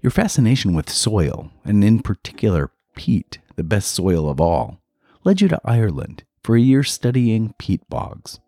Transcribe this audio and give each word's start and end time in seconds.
Your 0.00 0.10
fascination 0.12 0.74
with 0.74 0.88
soil, 0.88 1.50
and 1.64 1.82
in 1.82 2.00
particular 2.00 2.70
peat, 2.94 3.38
the 3.56 3.64
best 3.64 3.92
soil 3.92 4.30
of 4.30 4.40
all, 4.40 4.80
led 5.24 5.40
you 5.40 5.48
to 5.48 5.60
Ireland 5.64 6.24
for 6.42 6.56
a 6.56 6.60
year 6.60 6.84
studying 6.84 7.54
peat 7.58 7.88
bogs. 7.88 8.38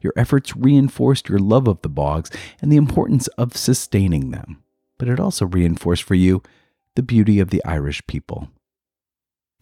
Your 0.00 0.12
efforts 0.16 0.56
reinforced 0.56 1.28
your 1.28 1.38
love 1.38 1.66
of 1.66 1.82
the 1.82 1.88
bogs 1.88 2.30
and 2.62 2.70
the 2.70 2.76
importance 2.76 3.26
of 3.38 3.56
sustaining 3.56 4.30
them, 4.30 4.62
but 4.98 5.08
it 5.08 5.20
also 5.20 5.46
reinforced 5.46 6.02
for 6.02 6.14
you 6.14 6.42
the 6.94 7.02
beauty 7.02 7.40
of 7.40 7.50
the 7.50 7.64
Irish 7.64 8.06
people. 8.06 8.48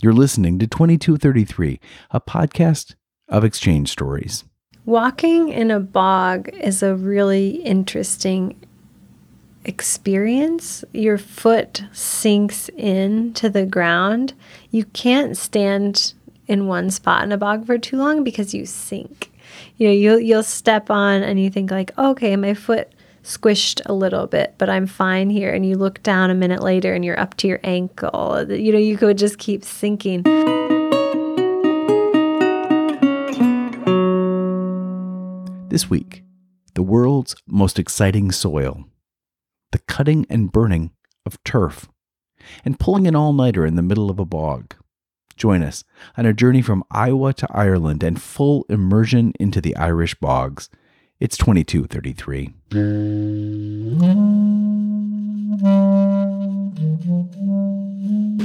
You're 0.03 0.12
listening 0.12 0.59
to 0.59 0.67
2233, 0.67 1.81
a 2.11 2.21
podcast 2.21 2.95
of 3.29 3.45
exchange 3.45 3.90
stories. 3.90 4.45
Walking 4.87 5.49
in 5.49 5.71
a 5.71 5.81
bog 5.81 6.51
is 6.55 6.83
a 6.83 6.95
really 6.95 7.57
interesting 7.63 8.61
experience. 9.65 10.85
Your 10.93 11.17
foot 11.17 11.85
sinks 11.93 12.69
into 12.71 13.49
the 13.49 13.65
ground. 13.65 14.35
You 14.71 14.85
can't 14.87 15.37
stand 15.37 16.13
in 16.47 16.67
one 16.67 16.91
spot 16.91 17.25
in 17.25 17.33
a 17.33 17.39
bog 17.39 17.67
for 17.67 17.79
too 17.79 17.97
long 17.97 18.25
because 18.25 18.53
you 18.53 18.67
sink. 18.67 19.33
You 19.79 19.89
know, 19.89 19.95
you'll 19.95 20.21
you'll 20.21 20.43
step 20.43 20.91
on 20.91 21.23
and 21.23 21.41
you 21.41 21.49
think 21.49 21.71
like, 21.71 21.96
okay, 21.96 22.37
my 22.37 22.53
foot 22.53 22.93
squished 23.23 23.81
a 23.87 23.95
little 23.95 24.27
bit, 24.27 24.55
but 24.59 24.69
I'm 24.69 24.87
fine 24.87 25.31
here. 25.31 25.51
And 25.51 25.65
you 25.67 25.77
look 25.77 26.03
down 26.03 26.31
a 26.31 26.35
minute 26.35 26.63
later 26.63 26.93
and 26.93 27.03
you're 27.03 27.19
up 27.19 27.35
to 27.39 27.49
your 27.49 27.61
ankle. 27.65 28.45
You 28.51 28.73
know, 28.73 28.79
you 28.79 28.99
could 28.99 29.17
just 29.17 29.39
keep 29.39 29.65
sinking. 29.65 30.25
This 35.75 35.91
week, 35.91 36.22
the 36.75 36.84
world's 36.84 37.34
most 37.48 37.80
exciting 37.80 38.30
soil, 38.30 38.84
the 39.72 39.80
cutting 39.89 40.25
and 40.30 40.53
burning 40.53 40.92
of 41.27 41.42
turf, 41.42 41.89
and 42.64 42.78
pulling 42.78 43.08
an 43.08 43.17
all 43.17 43.33
nighter 43.33 43.67
in 43.67 43.75
the 43.75 43.83
middle 43.83 44.08
of 44.08 44.20
a 44.20 44.25
bog. 44.25 44.77
Join 45.36 45.64
us 45.64 45.83
on 46.17 46.27
a 46.27 46.33
journey 46.33 46.62
from 46.62 46.84
Iowa 46.92 47.33
to 47.33 47.48
Ireland 47.50 48.05
and 48.05 48.22
full 48.22 48.67
immersion 48.69 49.33
into 49.41 49.61
the 49.61 49.75
Irish 49.75 50.14
bogs. 50.14 50.70
It's 51.19 51.36
2233. 51.36 52.55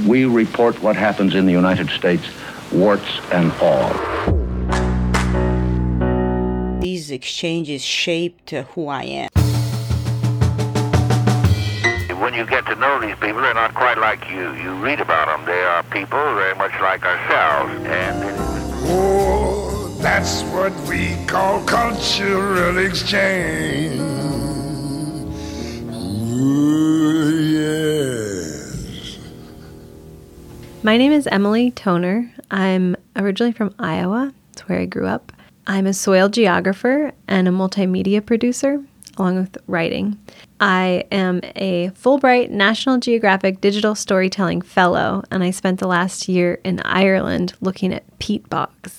We 0.04 0.24
report 0.24 0.82
what 0.82 0.96
happens 0.96 1.36
in 1.36 1.46
the 1.46 1.52
United 1.52 1.90
States, 1.90 2.24
warts 2.72 3.20
and 3.30 3.52
all. 3.62 4.49
These 7.10 7.16
exchanges 7.16 7.82
shaped 7.84 8.50
who 8.50 8.86
I 8.86 9.02
am. 9.02 9.30
When 12.20 12.34
you 12.34 12.46
get 12.46 12.64
to 12.66 12.76
know 12.76 13.00
these 13.00 13.16
people, 13.16 13.40
they're 13.42 13.52
not 13.52 13.74
quite 13.74 13.98
like 13.98 14.30
you. 14.30 14.54
You 14.54 14.74
read 14.74 15.00
about 15.00 15.26
them. 15.26 15.44
They 15.44 15.60
are 15.60 15.82
people 15.82 16.20
very 16.36 16.54
much 16.54 16.70
like 16.80 17.04
ourselves. 17.04 17.72
And 17.86 18.22
Oh, 18.92 19.92
that's 19.98 20.42
what 20.54 20.72
we 20.88 21.16
call 21.26 21.64
cultural 21.64 22.78
exchange. 22.78 23.98
Ooh, 25.92 27.40
yes. 28.70 29.18
My 30.84 30.96
name 30.96 31.10
is 31.10 31.26
Emily 31.26 31.72
Toner. 31.72 32.32
I'm 32.52 32.94
originally 33.16 33.50
from 33.50 33.74
Iowa. 33.80 34.32
It's 34.52 34.68
where 34.68 34.78
I 34.78 34.86
grew 34.86 35.08
up. 35.08 35.32
I'm 35.70 35.86
a 35.86 35.94
soil 35.94 36.28
geographer 36.28 37.12
and 37.28 37.46
a 37.46 37.52
multimedia 37.52 38.26
producer, 38.26 38.82
along 39.16 39.36
with 39.36 39.56
writing. 39.68 40.18
I 40.58 41.04
am 41.12 41.42
a 41.54 41.90
Fulbright 41.90 42.50
National 42.50 42.98
Geographic 42.98 43.60
Digital 43.60 43.94
Storytelling 43.94 44.62
Fellow, 44.62 45.22
and 45.30 45.44
I 45.44 45.52
spent 45.52 45.78
the 45.78 45.86
last 45.86 46.28
year 46.28 46.58
in 46.64 46.80
Ireland 46.80 47.54
looking 47.60 47.94
at 47.94 48.02
peat 48.18 48.50
bogs. 48.50 48.96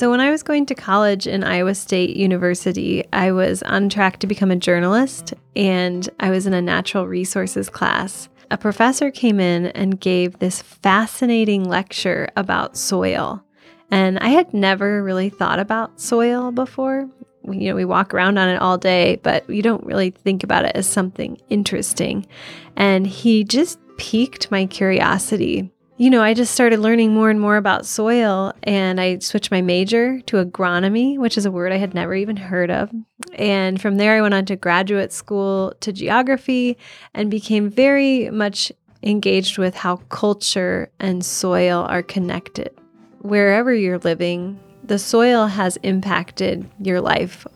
So, 0.00 0.08
when 0.08 0.20
I 0.20 0.30
was 0.30 0.42
going 0.42 0.64
to 0.64 0.74
college 0.74 1.26
in 1.26 1.44
Iowa 1.44 1.74
State 1.74 2.16
University, 2.16 3.04
I 3.12 3.32
was 3.32 3.62
on 3.64 3.90
track 3.90 4.18
to 4.20 4.26
become 4.26 4.50
a 4.50 4.56
journalist 4.56 5.34
and 5.54 6.08
I 6.18 6.30
was 6.30 6.46
in 6.46 6.54
a 6.54 6.62
natural 6.62 7.06
resources 7.06 7.68
class. 7.68 8.30
A 8.50 8.56
professor 8.56 9.10
came 9.10 9.38
in 9.38 9.66
and 9.66 10.00
gave 10.00 10.38
this 10.38 10.62
fascinating 10.62 11.64
lecture 11.64 12.30
about 12.34 12.78
soil. 12.78 13.44
And 13.90 14.18
I 14.20 14.28
had 14.30 14.54
never 14.54 15.02
really 15.02 15.28
thought 15.28 15.60
about 15.60 16.00
soil 16.00 16.50
before. 16.50 17.06
You 17.44 17.68
know, 17.68 17.74
we 17.74 17.84
walk 17.84 18.14
around 18.14 18.38
on 18.38 18.48
it 18.48 18.62
all 18.62 18.78
day, 18.78 19.20
but 19.22 19.46
we 19.48 19.60
don't 19.60 19.84
really 19.84 20.12
think 20.12 20.42
about 20.42 20.64
it 20.64 20.74
as 20.74 20.86
something 20.86 21.38
interesting. 21.50 22.26
And 22.74 23.06
he 23.06 23.44
just 23.44 23.78
piqued 23.98 24.50
my 24.50 24.64
curiosity 24.64 25.70
you 26.00 26.08
know, 26.08 26.22
I 26.22 26.32
just 26.32 26.54
started 26.54 26.80
learning 26.80 27.12
more 27.12 27.28
and 27.28 27.38
more 27.38 27.58
about 27.58 27.84
soil 27.84 28.54
and 28.62 28.98
I 28.98 29.18
switched 29.18 29.50
my 29.50 29.60
major 29.60 30.22
to 30.22 30.42
agronomy, 30.42 31.18
which 31.18 31.36
is 31.36 31.44
a 31.44 31.50
word 31.50 31.72
I 31.72 31.76
had 31.76 31.92
never 31.92 32.14
even 32.14 32.38
heard 32.38 32.70
of. 32.70 32.90
And 33.34 33.78
from 33.78 33.98
there, 33.98 34.16
I 34.16 34.22
went 34.22 34.32
on 34.32 34.46
to 34.46 34.56
graduate 34.56 35.12
school 35.12 35.74
to 35.80 35.92
geography 35.92 36.78
and 37.12 37.30
became 37.30 37.68
very 37.68 38.30
much 38.30 38.72
engaged 39.02 39.58
with 39.58 39.74
how 39.74 39.96
culture 40.08 40.90
and 40.98 41.22
soil 41.22 41.84
are 41.90 42.02
connected. 42.02 42.70
Wherever 43.18 43.74
you're 43.74 43.98
living, 43.98 44.58
the 44.82 44.98
soil 44.98 45.48
has 45.48 45.76
impacted 45.82 46.66
your 46.80 47.02
life 47.02 47.46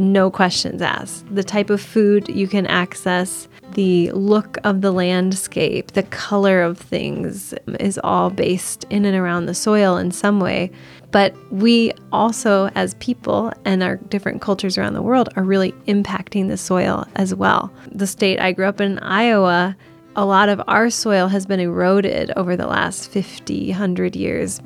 no 0.00 0.30
questions 0.30 0.82
asked. 0.82 1.32
The 1.32 1.44
type 1.44 1.70
of 1.70 1.80
food 1.80 2.28
you 2.28 2.48
can 2.48 2.66
access, 2.66 3.46
the 3.74 4.10
look 4.12 4.56
of 4.64 4.80
the 4.80 4.90
landscape, 4.90 5.92
the 5.92 6.02
color 6.04 6.62
of 6.62 6.78
things 6.78 7.54
is 7.78 8.00
all 8.02 8.30
based 8.30 8.84
in 8.90 9.04
and 9.04 9.16
around 9.16 9.46
the 9.46 9.54
soil 9.54 9.96
in 9.96 10.10
some 10.10 10.40
way. 10.40 10.72
But 11.10 11.34
we 11.52 11.92
also, 12.12 12.70
as 12.74 12.94
people 12.94 13.52
and 13.64 13.82
our 13.82 13.96
different 13.96 14.40
cultures 14.40 14.78
around 14.78 14.94
the 14.94 15.02
world, 15.02 15.28
are 15.36 15.42
really 15.42 15.72
impacting 15.86 16.48
the 16.48 16.56
soil 16.56 17.06
as 17.16 17.34
well. 17.34 17.72
The 17.92 18.06
state 18.06 18.40
I 18.40 18.52
grew 18.52 18.66
up 18.66 18.80
in, 18.80 18.98
Iowa, 19.00 19.76
a 20.16 20.24
lot 20.24 20.48
of 20.48 20.62
our 20.66 20.88
soil 20.90 21.28
has 21.28 21.46
been 21.46 21.60
eroded 21.60 22.32
over 22.36 22.56
the 22.56 22.66
last 22.66 23.10
50, 23.10 23.70
100 23.70 24.16
years. 24.16 24.60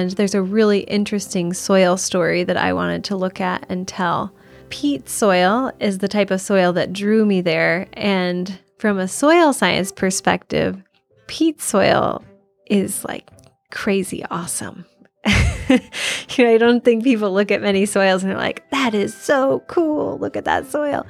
Ireland, 0.00 0.16
there's 0.16 0.34
a 0.34 0.40
really 0.40 0.80
interesting 0.80 1.52
soil 1.52 1.98
story 1.98 2.42
that 2.44 2.56
I 2.56 2.72
wanted 2.72 3.04
to 3.04 3.16
look 3.16 3.38
at 3.38 3.66
and 3.68 3.86
tell. 3.86 4.32
Peat 4.70 5.10
soil 5.10 5.72
is 5.78 5.98
the 5.98 6.08
type 6.08 6.30
of 6.30 6.40
soil 6.40 6.72
that 6.72 6.94
drew 6.94 7.26
me 7.26 7.42
there. 7.42 7.86
And 7.92 8.58
from 8.78 8.98
a 8.98 9.06
soil 9.06 9.52
science 9.52 9.92
perspective, 9.92 10.82
peat 11.26 11.60
soil 11.60 12.24
is 12.64 13.04
like 13.04 13.28
crazy 13.70 14.24
awesome. 14.30 14.86
you 15.68 16.44
know, 16.44 16.50
I 16.50 16.56
don't 16.56 16.82
think 16.82 17.04
people 17.04 17.30
look 17.30 17.50
at 17.50 17.60
many 17.60 17.84
soils 17.84 18.22
and 18.22 18.30
they're 18.32 18.38
like, 18.38 18.70
that 18.70 18.94
is 18.94 19.14
so 19.14 19.62
cool. 19.66 20.16
Look 20.18 20.34
at 20.34 20.46
that 20.46 20.66
soil. 20.66 21.04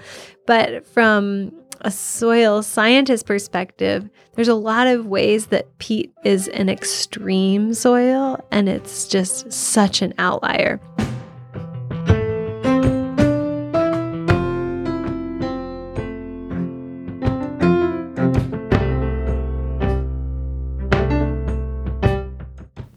But 0.48 0.84
from 0.84 1.52
a 1.82 1.90
soil 1.90 2.62
scientist 2.62 3.26
perspective, 3.26 4.08
there's 4.34 4.48
a 4.48 4.54
lot 4.54 4.86
of 4.86 5.06
ways 5.06 5.46
that 5.46 5.78
peat 5.78 6.12
is 6.24 6.48
an 6.48 6.68
extreme 6.68 7.72
soil 7.74 8.42
and 8.50 8.68
it's 8.68 9.08
just 9.08 9.50
such 9.52 10.02
an 10.02 10.12
outlier. 10.18 10.80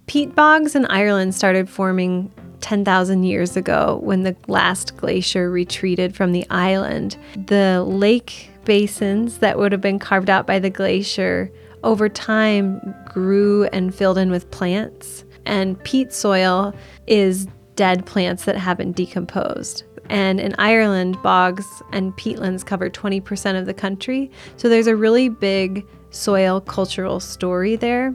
Peat 0.07 0.36
bogs 0.36 0.75
in 0.75 0.86
Ireland 0.88 1.33
started 1.33 1.68
forming 1.68 2.31
10,000 2.62 3.24
years 3.24 3.57
ago 3.57 4.00
when 4.03 4.24
the 4.24 4.36
last 4.47 4.95
glacier 4.95 5.50
retreated 5.50 6.15
from 6.15 6.31
the 6.31 6.45
island. 6.50 7.18
The 7.47 7.83
lake 7.83 8.52
basins 8.65 9.39
that 9.39 9.57
would 9.57 9.71
have 9.71 9.81
been 9.81 10.00
carved 10.00 10.30
out 10.30 10.48
by 10.48 10.60
the 10.60 10.69
glacier 10.69 11.51
over 11.83 12.07
time 12.10 12.95
grew 13.06 13.65
and 13.65 13.94
filled 13.94 14.18
in 14.18 14.31
with 14.31 14.50
plants. 14.51 15.25
And 15.45 15.81
peat 15.83 16.13
soil 16.13 16.74
is 17.07 17.48
dead 17.75 18.06
plants 18.06 18.45
that 18.45 18.56
haven't 18.56 18.94
decomposed. 18.94 19.83
And 20.10 20.39
in 20.39 20.56
Ireland, 20.57 21.21
bogs 21.21 21.65
and 21.92 22.13
peatlands 22.13 22.65
cover 22.65 22.89
20% 22.89 23.60
of 23.60 23.65
the 23.65 23.74
country. 23.74 24.31
So 24.57 24.69
there's 24.69 24.88
a 24.88 24.95
really 24.95 25.30
big 25.30 25.86
soil 26.12 26.62
cultural 26.62 27.19
story 27.19 27.75
there. 27.75 28.13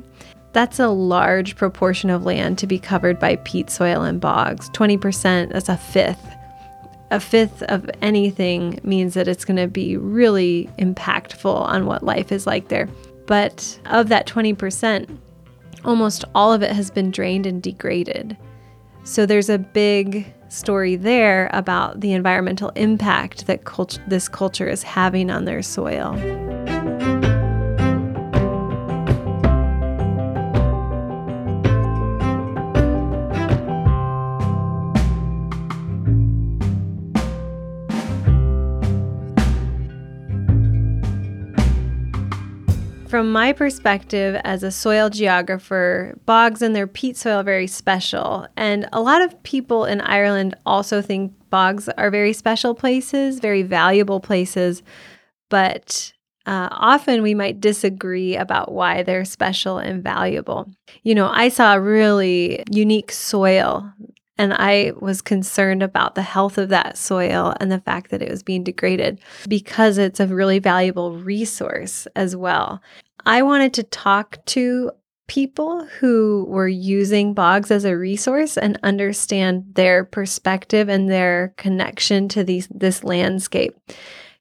That's 0.53 0.79
a 0.79 0.89
large 0.89 1.56
proportion 1.56 2.11
of 2.11 2.25
land 2.25 2.59
to 2.59 2.67
be 2.67 2.79
covered 2.79 3.19
by 3.19 3.37
peat 3.37 3.71
soil 3.71 4.03
and 4.03 4.21
bogs. 4.21 4.71
20%, 4.71 5.53
that's 5.53 5.69
a 5.69 5.77
fifth. 5.77 6.38
A 7.11 7.21
fifth 7.21 7.63
of 7.65 7.91
anything 8.03 8.81
means 8.83 9.15
that 9.15 9.29
it's 9.29 9.45
going 9.45 9.57
to 9.57 9.67
be 9.67 9.97
really 9.97 10.69
impactful 10.79 11.55
on 11.55 11.87
what 11.87 12.03
life 12.03 12.31
is 12.31 12.47
like 12.47 12.69
there. 12.69 12.89
But 13.27 13.81
of 13.87 14.09
that 14.09 14.27
20%, 14.27 15.19
almost 15.85 16.25
all 16.35 16.53
of 16.53 16.63
it 16.63 16.73
has 16.73 16.91
been 16.91 17.11
drained 17.11 17.47
and 17.47 17.63
degraded. 17.63 18.37
So 19.05 19.25
there's 19.25 19.49
a 19.49 19.59
big 19.59 20.35
story 20.51 20.97
there 20.97 21.49
about 21.53 22.01
the 22.01 22.13
environmental 22.13 22.71
impact 22.71 23.47
that 23.47 23.65
cult- 23.65 24.01
this 24.07 24.29
culture 24.29 24.69
is 24.69 24.83
having 24.83 25.31
on 25.31 25.45
their 25.45 25.63
soil. 25.63 26.15
From 43.09 43.33
my 43.33 43.55
perspective 43.55 44.39
as 44.45 44.63
a 44.63 44.71
soil 44.71 45.09
geographer, 45.09 46.19
bogs 46.27 46.61
and 46.61 46.77
their 46.77 46.87
peat 46.87 47.17
soil 47.17 47.41
are 47.41 47.43
very 47.43 47.67
special. 47.67 48.47
And 48.55 48.87
a 48.93 49.01
lot 49.01 49.23
of 49.23 49.43
people 49.45 49.87
in 49.87 50.03
Ireland 50.03 50.55
also 50.67 51.01
think 51.01 51.33
bogs 51.49 51.89
are 51.89 52.11
very 52.11 52.35
special 52.35 52.75
places, 52.75 53.41
very 53.41 53.63
valuable 53.63 54.21
places. 54.21 54.83
But 55.49 56.13
uh, 56.45 56.69
often 56.71 57.23
we 57.23 57.33
might 57.33 57.61
disagree 57.61 58.37
about 58.37 58.73
why 58.73 59.03
they're 59.03 59.25
special 59.25 59.79
and 59.79 60.05
valuable. 60.05 60.71
You 61.03 61.15
know, 61.15 61.29
I 61.29 61.49
saw 61.49 61.75
really 61.77 62.63
unique 62.71 63.11
soil 63.11 63.91
and 64.38 64.55
I 64.55 64.93
was 65.00 65.20
concerned 65.20 65.82
about 65.82 66.14
the 66.14 66.23
health 66.23 66.58
of 66.58 66.69
that 66.69 66.96
soil 66.96 67.55
and 67.61 67.70
the 67.70 67.81
fact 67.81 68.11
that 68.11 68.23
it 68.23 68.31
was 68.31 68.43
being 68.43 68.64
degraded 68.64 69.20
because 69.49 69.99
it's 69.99 70.20
a 70.20 70.26
really 70.26 70.61
valuable 70.61 71.19
resource 71.19 72.06
as 72.14 72.37
well. 72.37 72.81
I 73.26 73.43
wanted 73.43 73.75
to 73.75 73.82
talk 73.82 74.38
to 74.46 74.93
people 75.26 75.85
who 75.99 76.46
were 76.49 76.69
using 76.69 77.35
bogs 77.35 77.70
as 77.70 77.85
a 77.85 77.96
resource 77.96 78.56
and 78.56 78.79
understand 78.82 79.64
their 79.75 80.05
perspective 80.05 80.88
and 80.88 81.11
their 81.11 81.52
connection 81.56 82.29
to 82.29 82.43
these 82.43 82.67
this 82.70 83.05
landscape. 83.05 83.76
I 83.88 83.93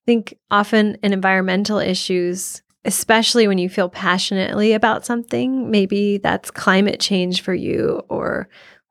think 0.05 0.37
often 0.49 0.97
in 1.03 1.11
environmental 1.11 1.79
issues, 1.79 2.61
especially 2.85 3.47
when 3.47 3.57
you 3.57 3.67
feel 3.67 3.89
passionately 3.89 4.71
about 4.71 5.05
something, 5.05 5.69
maybe 5.69 6.19
that's 6.19 6.49
climate 6.49 7.01
change 7.01 7.41
for 7.41 7.53
you 7.53 8.01
or 8.07 8.47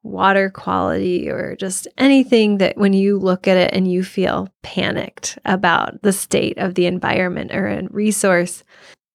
water 0.06 0.50
quality 0.50 1.28
or 1.28 1.56
just 1.56 1.88
anything 1.98 2.58
that 2.58 2.76
when 2.76 2.92
you 2.92 3.18
look 3.18 3.48
at 3.48 3.56
it 3.56 3.72
and 3.74 3.90
you 3.90 4.02
feel 4.04 4.48
panicked 4.62 5.38
about 5.44 6.00
the 6.02 6.12
state 6.12 6.58
of 6.58 6.74
the 6.74 6.86
environment 6.86 7.52
or 7.52 7.66
a 7.66 7.88
resource, 7.90 8.64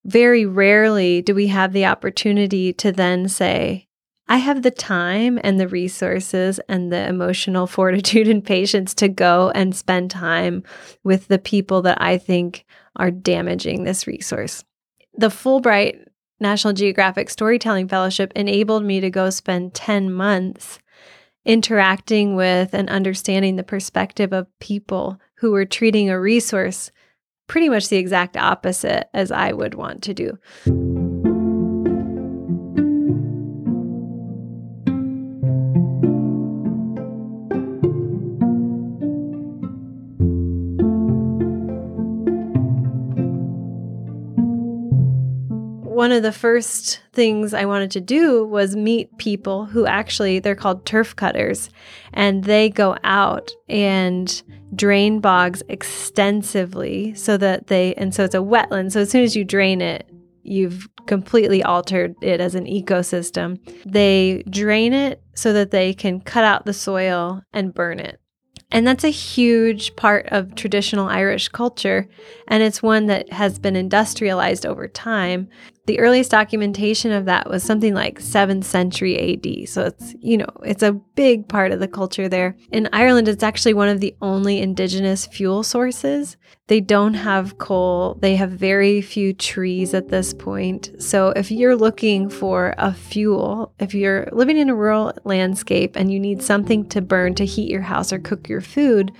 very 0.04 0.44
rarely 0.44 1.22
do 1.22 1.34
we 1.34 1.46
have 1.48 1.72
the 1.72 1.86
opportunity 1.86 2.72
to 2.74 2.92
then 2.92 3.28
say, 3.28 3.88
I 4.28 4.36
have 4.36 4.62
the 4.62 4.70
time 4.70 5.38
and 5.42 5.58
the 5.58 5.68
resources 5.68 6.60
and 6.68 6.92
the 6.92 7.08
emotional 7.08 7.66
fortitude 7.78 8.28
and 8.28 8.44
patience 8.44 8.94
to 8.94 9.08
go 9.08 9.50
and 9.54 9.74
spend 9.74 10.10
time 10.10 10.62
with 11.04 11.28
the 11.28 11.38
people 11.38 11.82
that 11.82 12.00
I 12.00 12.18
think 12.18 12.64
are 12.96 13.10
damaging 13.10 13.84
this 13.84 14.06
resource. 14.06 14.64
The 15.14 15.28
Fulbright 15.28 16.06
National 16.42 16.74
Geographic 16.74 17.30
Storytelling 17.30 17.88
Fellowship 17.88 18.32
enabled 18.36 18.84
me 18.84 19.00
to 19.00 19.10
go 19.10 19.30
spend 19.30 19.74
10 19.74 20.12
months 20.12 20.78
interacting 21.44 22.36
with 22.36 22.74
and 22.74 22.88
understanding 22.88 23.56
the 23.56 23.62
perspective 23.62 24.32
of 24.32 24.46
people 24.60 25.18
who 25.36 25.50
were 25.52 25.64
treating 25.64 26.10
a 26.10 26.20
resource 26.20 26.90
pretty 27.48 27.68
much 27.68 27.88
the 27.88 27.96
exact 27.96 28.36
opposite 28.36 29.08
as 29.12 29.32
I 29.32 29.52
would 29.52 29.74
want 29.74 30.02
to 30.04 30.14
do. 30.14 30.91
One 46.02 46.10
of 46.10 46.24
the 46.24 46.32
first 46.32 47.00
things 47.12 47.54
I 47.54 47.64
wanted 47.64 47.92
to 47.92 48.00
do 48.00 48.44
was 48.44 48.74
meet 48.74 49.16
people 49.18 49.66
who 49.66 49.86
actually 49.86 50.40
they're 50.40 50.56
called 50.56 50.84
turf 50.84 51.14
cutters 51.14 51.70
and 52.12 52.42
they 52.42 52.70
go 52.70 52.96
out 53.04 53.52
and 53.68 54.42
drain 54.74 55.20
bogs 55.20 55.62
extensively 55.68 57.14
so 57.14 57.36
that 57.36 57.68
they 57.68 57.94
and 57.94 58.12
so 58.12 58.24
it's 58.24 58.34
a 58.34 58.38
wetland. 58.38 58.90
So 58.90 59.02
as 59.02 59.10
soon 59.10 59.22
as 59.22 59.36
you 59.36 59.44
drain 59.44 59.80
it 59.80 60.10
you've 60.42 60.88
completely 61.06 61.62
altered 61.62 62.16
it 62.20 62.40
as 62.40 62.56
an 62.56 62.64
ecosystem. 62.64 63.60
They 63.86 64.42
drain 64.50 64.92
it 64.92 65.22
so 65.36 65.52
that 65.52 65.70
they 65.70 65.94
can 65.94 66.20
cut 66.20 66.42
out 66.42 66.66
the 66.66 66.74
soil 66.74 67.42
and 67.52 67.72
burn 67.72 68.00
it. 68.00 68.18
And 68.72 68.86
that's 68.86 69.04
a 69.04 69.10
huge 69.10 69.94
part 69.96 70.26
of 70.28 70.54
traditional 70.54 71.06
Irish 71.06 71.48
culture, 71.48 72.08
and 72.48 72.62
it's 72.62 72.82
one 72.82 73.06
that 73.06 73.30
has 73.30 73.58
been 73.58 73.76
industrialized 73.76 74.64
over 74.64 74.88
time. 74.88 75.48
The 75.86 75.98
earliest 75.98 76.30
documentation 76.30 77.10
of 77.10 77.24
that 77.24 77.50
was 77.50 77.64
something 77.64 77.92
like 77.92 78.20
7th 78.20 78.62
century 78.62 79.34
AD. 79.34 79.68
So 79.68 79.86
it's, 79.86 80.14
you 80.20 80.36
know, 80.36 80.46
it's 80.64 80.84
a 80.84 80.92
big 80.92 81.48
part 81.48 81.72
of 81.72 81.80
the 81.80 81.88
culture 81.88 82.28
there. 82.28 82.56
In 82.70 82.88
Ireland, 82.92 83.26
it's 83.26 83.42
actually 83.42 83.74
one 83.74 83.88
of 83.88 83.98
the 83.98 84.14
only 84.22 84.60
indigenous 84.60 85.26
fuel 85.26 85.64
sources. 85.64 86.36
They 86.68 86.80
don't 86.80 87.14
have 87.14 87.58
coal, 87.58 88.16
they 88.20 88.36
have 88.36 88.50
very 88.52 89.02
few 89.02 89.34
trees 89.34 89.92
at 89.92 90.08
this 90.08 90.32
point. 90.32 90.90
So 90.98 91.30
if 91.30 91.50
you're 91.50 91.76
looking 91.76 92.30
for 92.30 92.74
a 92.78 92.94
fuel, 92.94 93.74
if 93.80 93.92
you're 93.92 94.28
living 94.30 94.58
in 94.58 94.68
a 94.68 94.76
rural 94.76 95.12
landscape 95.24 95.96
and 95.96 96.12
you 96.12 96.20
need 96.20 96.42
something 96.42 96.88
to 96.90 97.02
burn 97.02 97.34
to 97.34 97.44
heat 97.44 97.68
your 97.68 97.82
house 97.82 98.12
or 98.12 98.20
cook 98.20 98.48
your 98.48 98.60
food, 98.60 99.10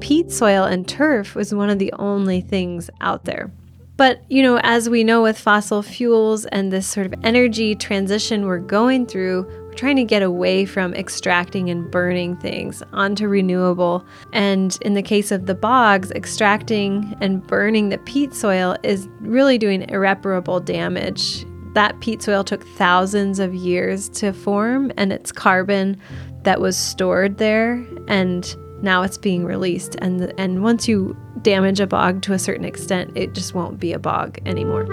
peat 0.00 0.32
soil 0.32 0.64
and 0.64 0.88
turf 0.88 1.36
was 1.36 1.54
one 1.54 1.70
of 1.70 1.78
the 1.78 1.92
only 1.92 2.40
things 2.40 2.90
out 3.00 3.24
there. 3.24 3.52
But, 3.98 4.22
you 4.30 4.44
know, 4.44 4.60
as 4.62 4.88
we 4.88 5.02
know 5.02 5.22
with 5.22 5.36
fossil 5.36 5.82
fuels 5.82 6.46
and 6.46 6.72
this 6.72 6.86
sort 6.86 7.04
of 7.04 7.14
energy 7.24 7.74
transition 7.74 8.46
we're 8.46 8.60
going 8.60 9.06
through, 9.06 9.42
we're 9.66 9.74
trying 9.74 9.96
to 9.96 10.04
get 10.04 10.22
away 10.22 10.66
from 10.66 10.94
extracting 10.94 11.68
and 11.68 11.90
burning 11.90 12.36
things 12.36 12.80
onto 12.92 13.26
renewable. 13.26 14.06
And 14.32 14.78
in 14.82 14.94
the 14.94 15.02
case 15.02 15.32
of 15.32 15.46
the 15.46 15.54
bogs, 15.56 16.12
extracting 16.12 17.16
and 17.20 17.44
burning 17.44 17.88
the 17.88 17.98
peat 17.98 18.34
soil 18.34 18.76
is 18.84 19.08
really 19.18 19.58
doing 19.58 19.82
irreparable 19.90 20.60
damage. 20.60 21.44
That 21.74 21.98
peat 21.98 22.22
soil 22.22 22.44
took 22.44 22.64
thousands 22.64 23.40
of 23.40 23.52
years 23.52 24.08
to 24.10 24.32
form, 24.32 24.92
and 24.96 25.12
it's 25.12 25.32
carbon 25.32 26.00
that 26.44 26.60
was 26.60 26.76
stored 26.76 27.38
there. 27.38 27.84
And 28.06 28.56
now 28.82 29.02
it's 29.02 29.18
being 29.18 29.44
released 29.44 29.96
and 29.96 30.32
and 30.38 30.62
once 30.62 30.86
you 30.86 31.16
damage 31.42 31.80
a 31.80 31.86
bog 31.86 32.22
to 32.22 32.32
a 32.32 32.38
certain 32.38 32.64
extent 32.64 33.10
it 33.16 33.34
just 33.34 33.54
won't 33.54 33.78
be 33.78 33.92
a 33.92 33.98
bog 33.98 34.38
anymore. 34.46 34.84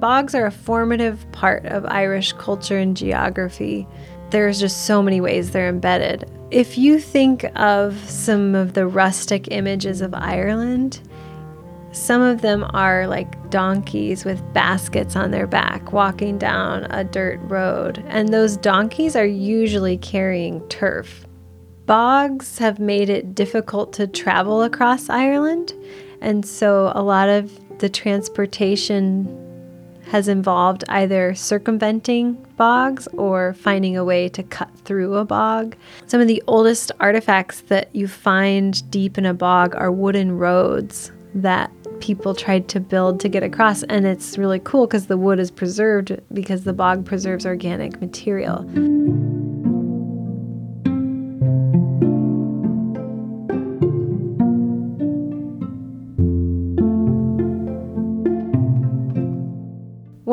Bogs 0.00 0.34
are 0.34 0.44
a 0.44 0.50
formative 0.50 1.24
part 1.32 1.64
of 1.64 1.86
irish 1.86 2.34
culture 2.34 2.78
and 2.78 2.94
geography. 2.94 3.88
There's 4.28 4.60
just 4.60 4.84
so 4.84 5.02
many 5.02 5.20
ways 5.20 5.50
they're 5.50 5.68
embedded. 5.68 6.30
If 6.50 6.76
you 6.76 7.00
think 7.00 7.46
of 7.56 7.98
some 8.08 8.54
of 8.54 8.74
the 8.74 8.86
rustic 8.86 9.48
images 9.50 10.02
of 10.02 10.12
ireland 10.12 11.00
some 11.94 12.20
of 12.20 12.42
them 12.42 12.64
are 12.74 13.06
like 13.06 13.50
donkeys 13.50 14.24
with 14.24 14.42
baskets 14.52 15.14
on 15.14 15.30
their 15.30 15.46
back 15.46 15.92
walking 15.92 16.38
down 16.38 16.84
a 16.90 17.04
dirt 17.04 17.38
road, 17.44 18.04
and 18.08 18.30
those 18.30 18.56
donkeys 18.56 19.14
are 19.14 19.24
usually 19.24 19.96
carrying 19.96 20.66
turf. 20.68 21.24
Bogs 21.86 22.58
have 22.58 22.78
made 22.78 23.08
it 23.08 23.34
difficult 23.34 23.92
to 23.94 24.06
travel 24.06 24.62
across 24.62 25.08
Ireland, 25.08 25.72
and 26.20 26.44
so 26.44 26.90
a 26.94 27.02
lot 27.02 27.28
of 27.28 27.52
the 27.78 27.88
transportation 27.88 29.40
has 30.10 30.28
involved 30.28 30.84
either 30.88 31.34
circumventing 31.34 32.34
bogs 32.56 33.06
or 33.14 33.54
finding 33.54 33.96
a 33.96 34.04
way 34.04 34.28
to 34.28 34.42
cut 34.42 34.70
through 34.84 35.14
a 35.16 35.24
bog. 35.24 35.76
Some 36.06 36.20
of 36.20 36.28
the 36.28 36.42
oldest 36.46 36.92
artifacts 37.00 37.60
that 37.62 37.94
you 37.94 38.08
find 38.08 38.88
deep 38.90 39.16
in 39.16 39.26
a 39.26 39.34
bog 39.34 39.74
are 39.76 39.90
wooden 39.90 40.38
roads 40.38 41.10
that 41.34 41.70
people 42.00 42.34
tried 42.34 42.68
to 42.68 42.80
build 42.80 43.20
to 43.20 43.28
get 43.28 43.42
across. 43.42 43.82
And 43.84 44.06
it's 44.06 44.38
really 44.38 44.60
cool 44.60 44.86
because 44.86 45.06
the 45.06 45.16
wood 45.16 45.38
is 45.38 45.50
preserved 45.50 46.20
because 46.32 46.64
the 46.64 46.72
bog 46.72 47.04
preserves 47.04 47.46
organic 47.46 48.00
material. 48.00 48.68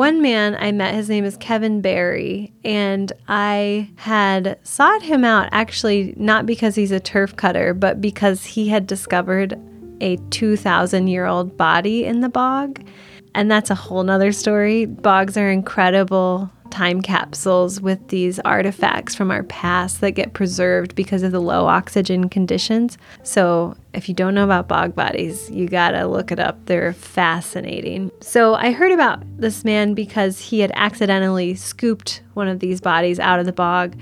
one 0.02 0.20
man 0.20 0.56
I 0.56 0.72
met, 0.72 0.96
his 0.96 1.08
name 1.08 1.24
is 1.24 1.36
Kevin 1.36 1.80
Barry, 1.80 2.52
and 2.64 3.12
I 3.28 3.88
had 3.94 4.58
sought 4.64 5.00
him 5.00 5.24
out 5.24 5.48
actually 5.52 6.12
not 6.16 6.44
because 6.44 6.74
he's 6.74 6.90
a 6.90 6.98
turf 6.98 7.36
cutter, 7.36 7.72
but 7.72 8.00
because 8.00 8.44
he 8.44 8.66
had 8.68 8.88
discovered 8.88 9.56
a 10.02 10.16
2,000 10.30 11.08
year 11.08 11.26
old 11.26 11.56
body 11.56 12.04
in 12.04 12.20
the 12.20 12.28
bog. 12.28 12.84
And 13.34 13.50
that's 13.50 13.70
a 13.70 13.74
whole 13.74 14.02
nother 14.02 14.32
story. 14.32 14.84
Bogs 14.84 15.36
are 15.36 15.50
incredible 15.50 16.50
time 16.72 17.02
capsules 17.02 17.80
with 17.80 18.08
these 18.08 18.40
artifacts 18.40 19.14
from 19.14 19.30
our 19.30 19.42
past 19.44 20.00
that 20.00 20.12
get 20.12 20.32
preserved 20.32 20.94
because 20.94 21.22
of 21.22 21.30
the 21.30 21.40
low 21.40 21.66
oxygen 21.66 22.28
conditions. 22.28 22.98
So, 23.22 23.76
if 23.92 24.08
you 24.08 24.14
don't 24.14 24.34
know 24.34 24.44
about 24.44 24.68
bog 24.68 24.94
bodies, 24.94 25.50
you 25.50 25.68
gotta 25.68 26.06
look 26.06 26.32
it 26.32 26.40
up. 26.40 26.64
They're 26.64 26.94
fascinating. 26.94 28.10
So, 28.20 28.54
I 28.54 28.72
heard 28.72 28.90
about 28.90 29.22
this 29.38 29.64
man 29.64 29.92
because 29.92 30.40
he 30.40 30.60
had 30.60 30.72
accidentally 30.74 31.54
scooped 31.54 32.22
one 32.34 32.48
of 32.48 32.60
these 32.60 32.80
bodies 32.80 33.20
out 33.20 33.38
of 33.38 33.46
the 33.46 33.52
bog 33.52 33.94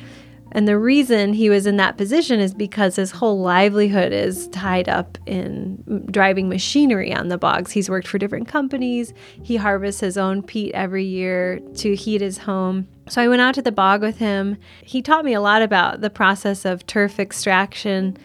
and 0.52 0.66
the 0.66 0.78
reason 0.78 1.32
he 1.32 1.48
was 1.48 1.66
in 1.66 1.76
that 1.76 1.96
position 1.96 2.40
is 2.40 2.54
because 2.54 2.96
his 2.96 3.12
whole 3.12 3.40
livelihood 3.40 4.12
is 4.12 4.48
tied 4.48 4.88
up 4.88 5.16
in 5.26 6.06
driving 6.10 6.48
machinery 6.48 7.14
on 7.14 7.28
the 7.28 7.38
bogs. 7.38 7.70
He's 7.70 7.88
worked 7.88 8.08
for 8.08 8.18
different 8.18 8.48
companies. 8.48 9.14
He 9.42 9.56
harvests 9.56 10.00
his 10.00 10.18
own 10.18 10.42
peat 10.42 10.72
every 10.74 11.04
year 11.04 11.60
to 11.76 11.94
heat 11.94 12.20
his 12.20 12.38
home. 12.38 12.88
So 13.08 13.22
I 13.22 13.28
went 13.28 13.42
out 13.42 13.54
to 13.54 13.62
the 13.62 13.72
bog 13.72 14.02
with 14.02 14.18
him. 14.18 14.56
He 14.82 15.02
taught 15.02 15.24
me 15.24 15.34
a 15.34 15.40
lot 15.40 15.62
about 15.62 16.00
the 16.00 16.10
process 16.10 16.64
of 16.64 16.86
turf 16.86 17.20
extraction. 17.20 18.16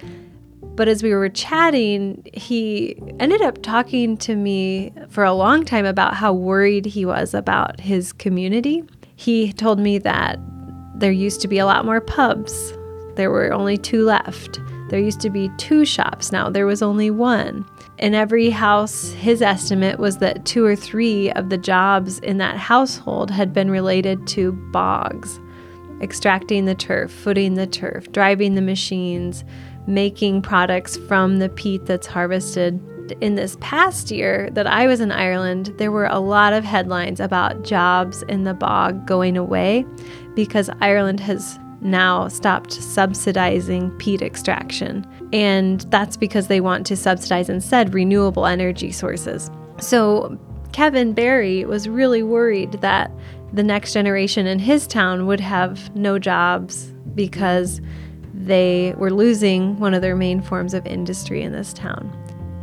But 0.61 0.87
as 0.87 1.03
we 1.03 1.13
were 1.13 1.29
chatting, 1.29 2.23
he 2.33 2.99
ended 3.19 3.41
up 3.41 3.61
talking 3.61 4.17
to 4.17 4.35
me 4.35 4.91
for 5.09 5.23
a 5.23 5.33
long 5.33 5.63
time 5.63 5.85
about 5.85 6.15
how 6.15 6.33
worried 6.33 6.85
he 6.85 7.05
was 7.05 7.33
about 7.33 7.79
his 7.79 8.11
community. 8.11 8.83
He 9.15 9.53
told 9.53 9.79
me 9.79 9.97
that 9.99 10.39
there 10.97 11.11
used 11.11 11.41
to 11.41 11.47
be 11.47 11.59
a 11.59 11.65
lot 11.65 11.85
more 11.85 12.01
pubs. 12.01 12.73
There 13.15 13.31
were 13.31 13.53
only 13.53 13.77
two 13.77 14.03
left. 14.03 14.59
There 14.89 14.99
used 14.99 15.21
to 15.21 15.29
be 15.29 15.49
two 15.57 15.85
shops. 15.85 16.31
Now 16.31 16.49
there 16.49 16.65
was 16.65 16.81
only 16.81 17.09
one. 17.09 17.65
In 17.97 18.13
every 18.13 18.49
house, 18.49 19.11
his 19.11 19.41
estimate 19.41 19.99
was 19.99 20.17
that 20.17 20.45
two 20.45 20.65
or 20.65 20.75
three 20.75 21.31
of 21.31 21.49
the 21.49 21.57
jobs 21.57 22.19
in 22.19 22.37
that 22.39 22.57
household 22.57 23.31
had 23.31 23.53
been 23.53 23.71
related 23.71 24.27
to 24.27 24.51
bogs 24.51 25.39
extracting 26.01 26.65
the 26.65 26.75
turf, 26.75 27.11
footing 27.11 27.53
the 27.53 27.67
turf, 27.67 28.11
driving 28.11 28.55
the 28.55 28.61
machines, 28.61 29.43
making 29.87 30.41
products 30.41 30.97
from 30.97 31.37
the 31.37 31.49
peat 31.49 31.85
that's 31.85 32.07
harvested. 32.07 32.79
In 33.21 33.35
this 33.35 33.55
past 33.61 34.09
year 34.09 34.49
that 34.53 34.65
I 34.65 34.87
was 34.87 34.99
in 34.99 35.11
Ireland, 35.11 35.73
there 35.77 35.91
were 35.91 36.07
a 36.07 36.19
lot 36.19 36.53
of 36.53 36.63
headlines 36.63 37.19
about 37.19 37.63
jobs 37.63 38.23
in 38.23 38.43
the 38.43 38.53
bog 38.53 39.05
going 39.05 39.37
away 39.37 39.85
because 40.35 40.69
Ireland 40.81 41.19
has 41.21 41.59
now 41.81 42.27
stopped 42.27 42.73
subsidizing 42.73 43.91
peat 43.97 44.21
extraction. 44.21 45.05
And 45.31 45.81
that's 45.91 46.17
because 46.17 46.47
they 46.47 46.61
want 46.61 46.85
to 46.87 46.95
subsidize 46.95 47.49
instead 47.49 47.93
renewable 47.93 48.45
energy 48.45 48.91
sources. 48.91 49.49
So 49.79 50.37
Kevin 50.71 51.13
Barry 51.13 51.63
was 51.65 51.87
really 51.87 52.23
worried 52.23 52.73
that 52.81 53.11
the 53.53 53.63
next 53.63 53.93
generation 53.93 54.47
in 54.47 54.59
his 54.59 54.87
town 54.87 55.27
would 55.27 55.39
have 55.39 55.95
no 55.95 56.19
jobs 56.19 56.91
because 57.13 57.79
they 58.33 58.93
were 58.97 59.11
losing 59.11 59.79
one 59.79 59.93
of 59.93 60.01
their 60.01 60.15
main 60.15 60.41
forms 60.41 60.73
of 60.73 60.85
industry 60.85 61.41
in 61.41 61.53
this 61.53 61.71
town. 61.71 62.11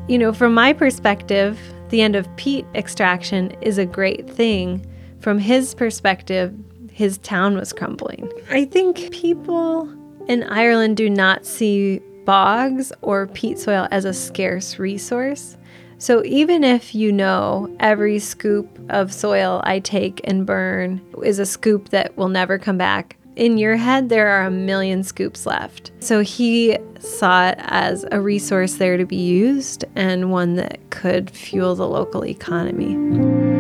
You 0.09 0.19
know, 0.19 0.33
from 0.33 0.53
my 0.53 0.73
perspective, 0.73 1.59
the 1.89 2.03
end 2.03 2.17
of 2.17 2.29
peat 2.37 2.67
extraction 2.75 3.53
is 3.63 3.79
a 3.79 3.87
great 3.87 4.29
thing. 4.29 4.85
From 5.21 5.39
his 5.39 5.75
perspective, 5.75 6.53
his 6.93 7.19
town 7.19 7.57
was 7.57 7.73
crumbling. 7.73 8.31
I 8.51 8.65
think 8.65 9.11
people 9.11 9.89
in 10.29 10.45
Ireland 10.45 10.97
do 10.97 11.11
not 11.11 11.47
see 11.47 12.01
bogs 12.25 12.93
or 13.03 13.27
peat 13.29 13.59
soil 13.59 13.89
as 13.91 14.05
a 14.05 14.13
scarce 14.13 14.79
resource. 14.79 15.57
So 15.99 16.25
even 16.25 16.65
if 16.65 16.95
you 16.95 17.13
know 17.13 17.75
every 17.81 18.19
scoop 18.19 18.69
of 18.89 19.13
soil 19.13 19.61
I 19.65 19.79
take 19.79 20.21
and 20.25 20.45
burn 20.45 21.01
is 21.23 21.39
a 21.39 21.47
scoop 21.47 21.91
that 21.91 22.17
will 22.17 22.29
never 22.29 22.59
come 22.59 22.77
back, 22.77 23.17
in 23.37 23.57
your 23.57 23.77
head 23.77 24.09
there 24.09 24.29
are 24.29 24.45
a 24.45 24.51
million 24.51 25.03
scoops 25.03 25.47
left. 25.47 25.93
So 26.01 26.21
he 26.21 26.77
saw 26.99 27.49
it 27.49 27.57
as 27.61 28.05
a 28.13 28.21
resource 28.21 28.75
there 28.75 28.97
to 28.97 29.07
be 29.07 29.17
used 29.17 29.85
and 29.95 30.31
one 30.31 30.57
that 30.57 30.79
could 30.91 31.31
fuel 31.31 31.75
the 31.75 31.89
local 31.89 32.25
economy. 32.25 33.52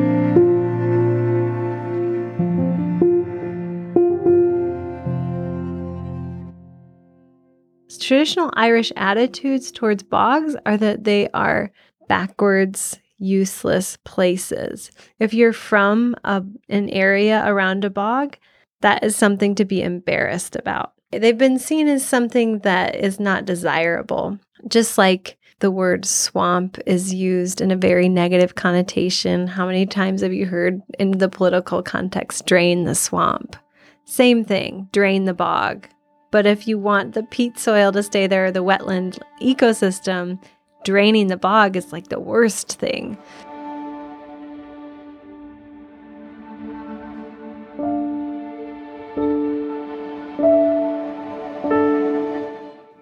Traditional 8.03 8.51
Irish 8.55 8.93
attitudes 8.97 9.73
towards 9.73 10.03
bogs 10.03 10.57
are 10.67 10.77
that 10.77 11.05
they 11.05 11.29
are 11.31 11.71
backwards, 12.09 13.01
useless 13.19 13.97
places. 14.05 14.91
If 15.19 15.33
you're 15.33 15.53
from 15.53 16.15
a, 16.25 16.43
an 16.69 16.89
area 16.91 17.43
around 17.47 17.85
a 17.85 17.91
bog, 17.91 18.37
that 18.81 19.05
is 19.05 19.17
something 19.17 19.55
to 19.55 19.65
be 19.65 19.83
embarrassed 19.83 20.57
about. 20.57 20.93
They've 21.13 21.39
been 21.39 21.59
seen 21.59 21.89
as 21.89 22.05
something 22.05 22.61
that 22.61 22.97
is 22.97 23.21
not 23.21 23.45
desirable, 23.45 24.39
just 24.69 24.99
like 24.99 25.39
the 25.61 25.71
word 25.71 26.05
swamp 26.05 26.79
is 26.87 27.15
used 27.15 27.61
in 27.61 27.71
a 27.71 27.77
very 27.77 28.09
negative 28.09 28.57
connotation. 28.57 29.47
How 29.47 29.67
many 29.67 29.87
times 29.87 30.23
have 30.23 30.33
you 30.33 30.47
heard 30.47 30.81
in 30.99 31.13
the 31.13 31.29
political 31.29 31.83
context, 31.83 32.47
drain 32.47 32.85
the 32.85 32.95
swamp? 32.95 33.57
Same 34.05 34.45
thing, 34.45 34.89
drain 34.91 35.27
the 35.27 35.35
bog. 35.35 35.87
But 36.33 36.47
if 36.47 36.67
you 36.67 36.79
want 36.79 37.13
the 37.13 37.23
peat 37.23 37.59
soil 37.59 37.93
to 37.93 38.03
stay 38.03 38.27
there, 38.27 38.51
the 38.51 38.65
wetland 38.65 39.19
ecosystem, 39.43 40.43
draining 40.83 41.27
the 41.27 41.37
bog 41.37 41.77
is 41.77 41.93
like 41.93 42.09
the 42.09 42.19
worst 42.19 42.79
thing. 42.79 43.19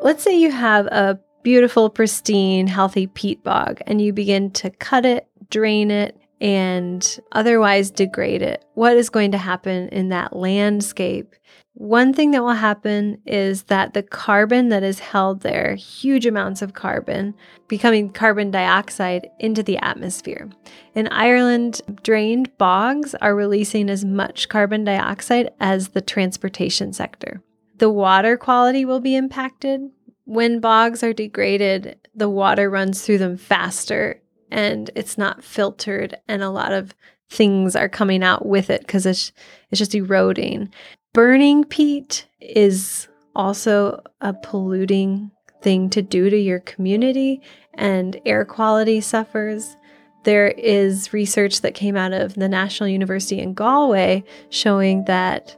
Let's 0.01 0.25
say 0.25 0.37
you 0.37 0.51
have 0.51 0.87
a 0.87 1.21
beautiful, 1.45 1.89
pristine, 1.89 2.67
healthy 2.67 3.07
peat 3.07 3.45
bog 3.45 3.81
and 3.87 4.03
you 4.03 4.13
begin 4.13 4.51
to 4.51 4.71
cut 4.71 5.07
it, 5.07 5.29
drain 5.51 5.93
it, 5.93 6.21
and 6.41 7.21
otherwise 7.31 7.93
degrade 7.93 8.43
it. 8.43 8.65
What 8.75 8.97
is 8.97 9.09
going 9.09 9.31
to 9.33 9.39
happen 9.39 9.89
in 9.91 10.09
that 10.09 10.35
landscape 10.35 11.37
one 11.81 12.13
thing 12.13 12.33
that 12.33 12.43
will 12.43 12.51
happen 12.51 13.23
is 13.25 13.63
that 13.63 13.95
the 13.95 14.03
carbon 14.03 14.69
that 14.69 14.83
is 14.83 14.99
held 14.99 15.41
there, 15.41 15.77
huge 15.77 16.27
amounts 16.27 16.61
of 16.61 16.75
carbon, 16.75 17.35
becoming 17.69 18.13
carbon 18.13 18.51
dioxide 18.51 19.31
into 19.39 19.63
the 19.63 19.79
atmosphere. 19.79 20.51
In 20.95 21.09
Ireland, 21.09 21.81
drained 22.03 22.55
bogs 22.59 23.15
are 23.23 23.35
releasing 23.35 23.89
as 23.89 24.05
much 24.05 24.51
carbon 24.51 24.85
dioxide 24.85 25.53
as 25.59 25.89
the 25.89 26.03
transportation 26.03 26.93
sector. 26.93 27.43
The 27.79 27.89
water 27.89 28.37
quality 28.37 28.85
will 28.85 29.01
be 29.01 29.17
impacted. 29.17 29.81
When 30.27 30.61
bogs 30.61 31.03
are 31.03 31.15
degraded, 31.15 31.99
the 32.15 32.29
water 32.29 32.69
runs 32.69 33.01
through 33.01 33.19
them 33.19 33.39
faster 33.39 34.21
and 34.51 34.91
it's 34.95 35.17
not 35.17 35.43
filtered, 35.43 36.19
and 36.29 36.43
a 36.43 36.51
lot 36.51 36.73
of 36.73 36.95
things 37.31 37.75
are 37.75 37.89
coming 37.89 38.23
out 38.23 38.45
with 38.45 38.69
it 38.69 38.81
because 38.81 39.07
it's, 39.07 39.33
it's 39.71 39.79
just 39.79 39.95
eroding. 39.95 40.71
Burning 41.12 41.64
peat 41.64 42.29
is 42.40 43.09
also 43.35 44.00
a 44.21 44.33
polluting 44.33 45.33
thing 45.61 45.90
to 45.90 46.02
do 46.02 46.31
to 46.31 46.37
your 46.37 46.61
community, 46.61 47.40
and 47.75 48.21
air 48.25 48.45
quality 48.45 49.00
suffers. 49.00 49.76
There 50.23 50.49
is 50.49 51.12
research 51.12 51.62
that 51.62 51.75
came 51.75 51.97
out 51.97 52.12
of 52.12 52.35
the 52.35 52.49
National 52.49 52.88
University 52.88 53.40
in 53.40 53.55
Galway 53.55 54.23
showing 54.50 55.05
that 55.07 55.57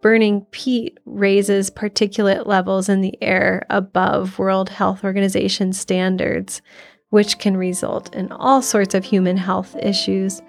burning 0.00 0.46
peat 0.52 0.98
raises 1.04 1.70
particulate 1.70 2.46
levels 2.46 2.88
in 2.88 3.00
the 3.00 3.20
air 3.20 3.66
above 3.68 4.38
World 4.38 4.70
Health 4.70 5.04
Organization 5.04 5.72
standards, 5.72 6.62
which 7.10 7.38
can 7.38 7.56
result 7.56 8.14
in 8.14 8.32
all 8.32 8.62
sorts 8.62 8.94
of 8.94 9.04
human 9.04 9.36
health 9.36 9.76
issues. 9.76 10.40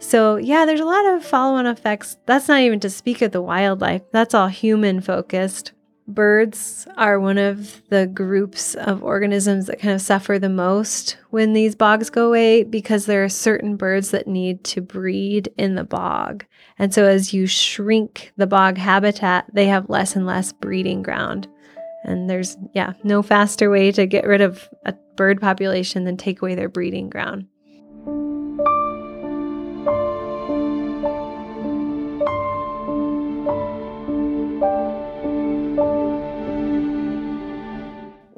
So, 0.00 0.36
yeah, 0.36 0.64
there's 0.64 0.80
a 0.80 0.84
lot 0.84 1.06
of 1.06 1.24
follow 1.24 1.56
on 1.56 1.66
effects. 1.66 2.16
That's 2.26 2.48
not 2.48 2.60
even 2.60 2.80
to 2.80 2.90
speak 2.90 3.20
of 3.20 3.32
the 3.32 3.42
wildlife, 3.42 4.02
that's 4.12 4.34
all 4.34 4.48
human 4.48 5.00
focused. 5.00 5.72
Birds 6.06 6.86
are 6.96 7.20
one 7.20 7.36
of 7.36 7.82
the 7.90 8.06
groups 8.06 8.74
of 8.76 9.02
organisms 9.02 9.66
that 9.66 9.78
kind 9.78 9.92
of 9.92 10.00
suffer 10.00 10.38
the 10.38 10.48
most 10.48 11.18
when 11.28 11.52
these 11.52 11.74
bogs 11.74 12.08
go 12.08 12.28
away 12.28 12.64
because 12.64 13.04
there 13.04 13.22
are 13.24 13.28
certain 13.28 13.76
birds 13.76 14.10
that 14.12 14.26
need 14.26 14.64
to 14.64 14.80
breed 14.80 15.52
in 15.58 15.74
the 15.74 15.84
bog. 15.84 16.46
And 16.78 16.94
so, 16.94 17.04
as 17.04 17.34
you 17.34 17.46
shrink 17.46 18.32
the 18.36 18.46
bog 18.46 18.78
habitat, 18.78 19.46
they 19.52 19.66
have 19.66 19.90
less 19.90 20.16
and 20.16 20.24
less 20.24 20.52
breeding 20.52 21.02
ground. 21.02 21.46
And 22.04 22.30
there's, 22.30 22.56
yeah, 22.72 22.94
no 23.02 23.22
faster 23.22 23.68
way 23.68 23.92
to 23.92 24.06
get 24.06 24.26
rid 24.26 24.40
of 24.40 24.66
a 24.86 24.94
bird 25.16 25.42
population 25.42 26.04
than 26.04 26.16
take 26.16 26.40
away 26.40 26.54
their 26.54 26.70
breeding 26.70 27.10
ground. 27.10 27.48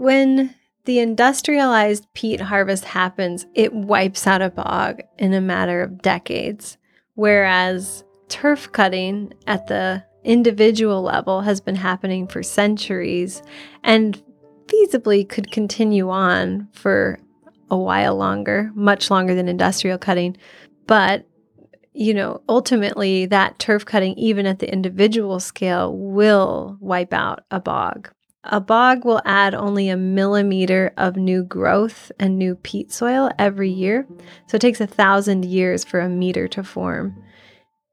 When 0.00 0.54
the 0.86 0.98
industrialized 0.98 2.06
peat 2.14 2.40
harvest 2.40 2.86
happens, 2.86 3.46
it 3.54 3.74
wipes 3.74 4.26
out 4.26 4.40
a 4.40 4.48
bog 4.48 5.02
in 5.18 5.34
a 5.34 5.42
matter 5.42 5.82
of 5.82 6.00
decades. 6.00 6.78
Whereas 7.16 8.02
turf 8.28 8.72
cutting 8.72 9.34
at 9.46 9.66
the 9.66 10.02
individual 10.24 11.02
level 11.02 11.42
has 11.42 11.60
been 11.60 11.74
happening 11.74 12.26
for 12.26 12.42
centuries 12.42 13.42
and 13.84 14.22
feasibly 14.68 15.28
could 15.28 15.50
continue 15.50 16.08
on 16.08 16.68
for 16.72 17.18
a 17.70 17.76
while 17.76 18.16
longer, 18.16 18.70
much 18.74 19.10
longer 19.10 19.34
than 19.34 19.48
industrial 19.48 19.98
cutting. 19.98 20.34
But, 20.86 21.26
you 21.92 22.14
know, 22.14 22.40
ultimately, 22.48 23.26
that 23.26 23.58
turf 23.58 23.84
cutting, 23.84 24.14
even 24.14 24.46
at 24.46 24.60
the 24.60 24.72
individual 24.72 25.40
scale, 25.40 25.94
will 25.94 26.78
wipe 26.80 27.12
out 27.12 27.44
a 27.50 27.60
bog. 27.60 28.10
A 28.44 28.60
bog 28.60 29.04
will 29.04 29.20
add 29.24 29.54
only 29.54 29.88
a 29.88 29.96
millimeter 29.96 30.92
of 30.96 31.16
new 31.16 31.44
growth 31.44 32.10
and 32.18 32.38
new 32.38 32.54
peat 32.54 32.90
soil 32.90 33.30
every 33.38 33.70
year. 33.70 34.06
So 34.46 34.56
it 34.56 34.60
takes 34.60 34.80
a 34.80 34.86
thousand 34.86 35.44
years 35.44 35.84
for 35.84 36.00
a 36.00 36.08
meter 36.08 36.48
to 36.48 36.64
form 36.64 37.22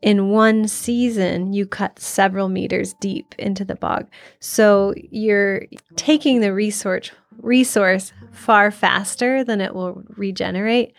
in 0.02 0.30
one 0.30 0.68
season, 0.68 1.54
you 1.54 1.66
cut 1.66 2.00
several 2.00 2.50
meters 2.50 2.94
deep 3.00 3.34
into 3.40 3.66
the 3.66 3.76
bog. 3.76 4.08
So 4.40 4.94
you're 5.12 5.66
taking 5.96 6.40
the 6.40 6.54
resource 6.54 7.12
resource 7.40 8.14
far 8.32 8.72
faster 8.72 9.44
than 9.44 9.62
it 9.62 9.76
will 9.76 10.04
regenerate. 10.10 10.94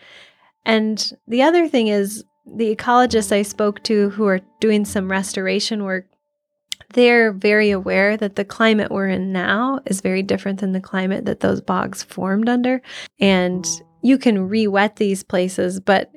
And 0.65 1.11
the 1.27 1.41
other 1.41 1.67
thing 1.67 1.87
is 1.87 2.23
the 2.45 2.73
ecologists 2.75 3.31
I 3.31 3.41
spoke 3.41 3.83
to 3.83 4.09
who 4.11 4.25
are 4.25 4.39
doing 4.59 4.85
some 4.85 5.11
restoration 5.11 5.83
work, 5.83 6.05
they're 6.93 7.31
very 7.31 7.71
aware 7.71 8.17
that 8.17 8.35
the 8.35 8.45
climate 8.45 8.91
we're 8.91 9.09
in 9.09 9.31
now 9.31 9.79
is 9.85 10.01
very 10.01 10.23
different 10.23 10.59
than 10.59 10.71
the 10.71 10.81
climate 10.81 11.25
that 11.25 11.39
those 11.39 11.61
bogs 11.61 12.03
formed 12.03 12.49
under. 12.49 12.81
And 13.19 13.67
you 14.01 14.17
can 14.17 14.47
re-wet 14.47 14.95
these 14.95 15.23
places, 15.23 15.79
but 15.79 16.11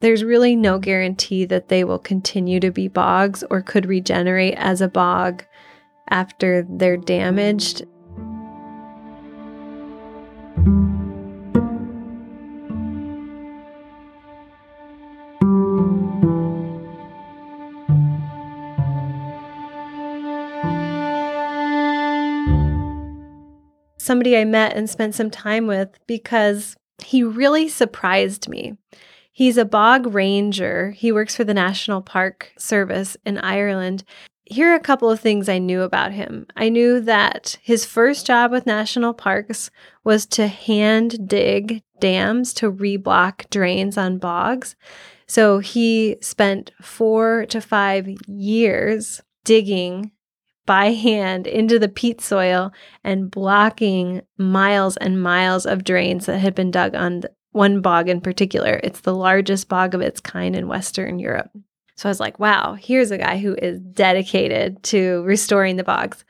there's 0.00 0.22
really 0.22 0.54
no 0.54 0.78
guarantee 0.78 1.44
that 1.46 1.68
they 1.68 1.82
will 1.82 1.98
continue 1.98 2.60
to 2.60 2.70
be 2.70 2.88
bogs 2.88 3.42
or 3.50 3.62
could 3.62 3.86
regenerate 3.86 4.54
as 4.56 4.80
a 4.80 4.88
bog 4.88 5.44
after 6.10 6.66
they're 6.68 6.96
damaged. 6.96 7.84
Somebody 24.06 24.36
I 24.36 24.44
met 24.44 24.76
and 24.76 24.88
spent 24.88 25.16
some 25.16 25.32
time 25.32 25.66
with 25.66 25.98
because 26.06 26.76
he 27.02 27.24
really 27.24 27.68
surprised 27.68 28.48
me. 28.48 28.76
He's 29.32 29.58
a 29.58 29.64
bog 29.64 30.14
ranger. 30.14 30.92
He 30.92 31.10
works 31.10 31.34
for 31.34 31.42
the 31.42 31.52
National 31.52 32.02
Park 32.02 32.52
Service 32.56 33.16
in 33.26 33.36
Ireland. 33.38 34.04
Here 34.44 34.70
are 34.70 34.76
a 34.76 34.80
couple 34.80 35.10
of 35.10 35.18
things 35.18 35.48
I 35.48 35.58
knew 35.58 35.82
about 35.82 36.12
him. 36.12 36.46
I 36.56 36.68
knew 36.68 37.00
that 37.00 37.58
his 37.64 37.84
first 37.84 38.24
job 38.28 38.52
with 38.52 38.64
national 38.64 39.12
parks 39.12 39.72
was 40.04 40.24
to 40.26 40.46
hand 40.46 41.28
dig 41.28 41.82
dams 41.98 42.54
to 42.54 42.70
reblock 42.70 43.50
drains 43.50 43.98
on 43.98 44.18
bogs. 44.18 44.76
So 45.26 45.58
he 45.58 46.16
spent 46.20 46.70
four 46.80 47.44
to 47.46 47.60
five 47.60 48.08
years 48.28 49.20
digging 49.44 50.12
by 50.66 50.92
hand 50.92 51.46
into 51.46 51.78
the 51.78 51.88
peat 51.88 52.20
soil 52.20 52.72
and 53.04 53.30
blocking 53.30 54.22
miles 54.36 54.96
and 54.96 55.22
miles 55.22 55.64
of 55.64 55.84
drains 55.84 56.26
that 56.26 56.38
had 56.38 56.54
been 56.54 56.70
dug 56.70 56.94
on 56.94 57.22
one 57.52 57.80
bog 57.80 58.08
in 58.08 58.20
particular. 58.20 58.80
It's 58.82 59.00
the 59.00 59.14
largest 59.14 59.68
bog 59.68 59.94
of 59.94 60.02
its 60.02 60.20
kind 60.20 60.54
in 60.54 60.68
Western 60.68 61.18
Europe. 61.18 61.50
So 61.96 62.08
I 62.08 62.10
was 62.10 62.20
like, 62.20 62.38
wow, 62.38 62.74
here's 62.74 63.10
a 63.10 63.18
guy 63.18 63.38
who 63.38 63.54
is 63.54 63.80
dedicated 63.80 64.82
to 64.84 65.22
restoring 65.22 65.76
the 65.76 65.84
bogs. 65.84 66.24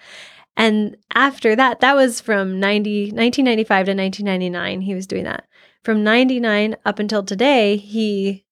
And 0.57 0.97
after 1.15 1.57
that, 1.57 1.81
that 1.81 1.97
was 1.97 2.21
from 2.21 2.61
90, 2.61 3.07
1995 3.13 3.87
to 3.87 3.95
1999, 3.95 4.81
he 4.83 4.95
was 4.95 5.07
doing 5.07 5.25
that. 5.25 5.47
From 5.83 6.05
99 6.05 6.77
up 6.85 6.99
until 6.99 7.25
today, 7.25 7.77
he 7.77 8.45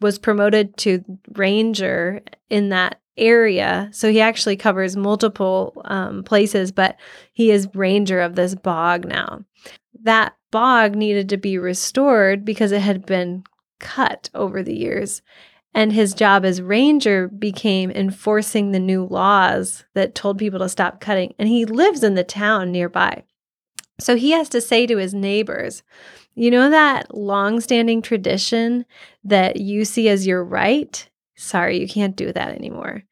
was 0.00 0.18
promoted 0.18 0.76
to 0.78 1.04
ranger 1.34 2.22
in 2.48 2.70
that 2.70 3.01
area. 3.16 3.88
So 3.92 4.10
he 4.10 4.20
actually 4.20 4.56
covers 4.56 4.96
multiple 4.96 5.80
um, 5.84 6.22
places, 6.24 6.72
but 6.72 6.96
he 7.32 7.50
is 7.50 7.68
ranger 7.74 8.20
of 8.20 8.34
this 8.34 8.54
bog 8.54 9.06
now. 9.06 9.44
That 10.02 10.34
bog 10.50 10.94
needed 10.96 11.28
to 11.30 11.36
be 11.36 11.58
restored 11.58 12.44
because 12.44 12.72
it 12.72 12.80
had 12.80 13.06
been 13.06 13.44
cut 13.78 14.30
over 14.34 14.62
the 14.62 14.76
years. 14.76 15.22
And 15.74 15.92
his 15.92 16.12
job 16.12 16.44
as 16.44 16.60
ranger 16.60 17.28
became 17.28 17.90
enforcing 17.90 18.72
the 18.72 18.78
new 18.78 19.04
laws 19.04 19.84
that 19.94 20.14
told 20.14 20.38
people 20.38 20.58
to 20.58 20.68
stop 20.68 21.00
cutting. 21.00 21.34
And 21.38 21.48
he 21.48 21.64
lives 21.64 22.02
in 22.02 22.14
the 22.14 22.24
town 22.24 22.72
nearby. 22.72 23.24
So 23.98 24.16
he 24.16 24.32
has 24.32 24.48
to 24.50 24.60
say 24.60 24.86
to 24.86 24.98
his 24.98 25.14
neighbors, 25.14 25.82
you 26.34 26.50
know 26.50 26.70
that 26.70 27.14
long-standing 27.16 28.02
tradition 28.02 28.84
that 29.24 29.58
you 29.58 29.84
see 29.84 30.08
as 30.08 30.26
your 30.26 30.44
right? 30.44 31.08
Sorry, 31.36 31.78
you 31.80 31.88
can't 31.88 32.16
do 32.16 32.32
that 32.32 32.54
anymore. 32.54 33.02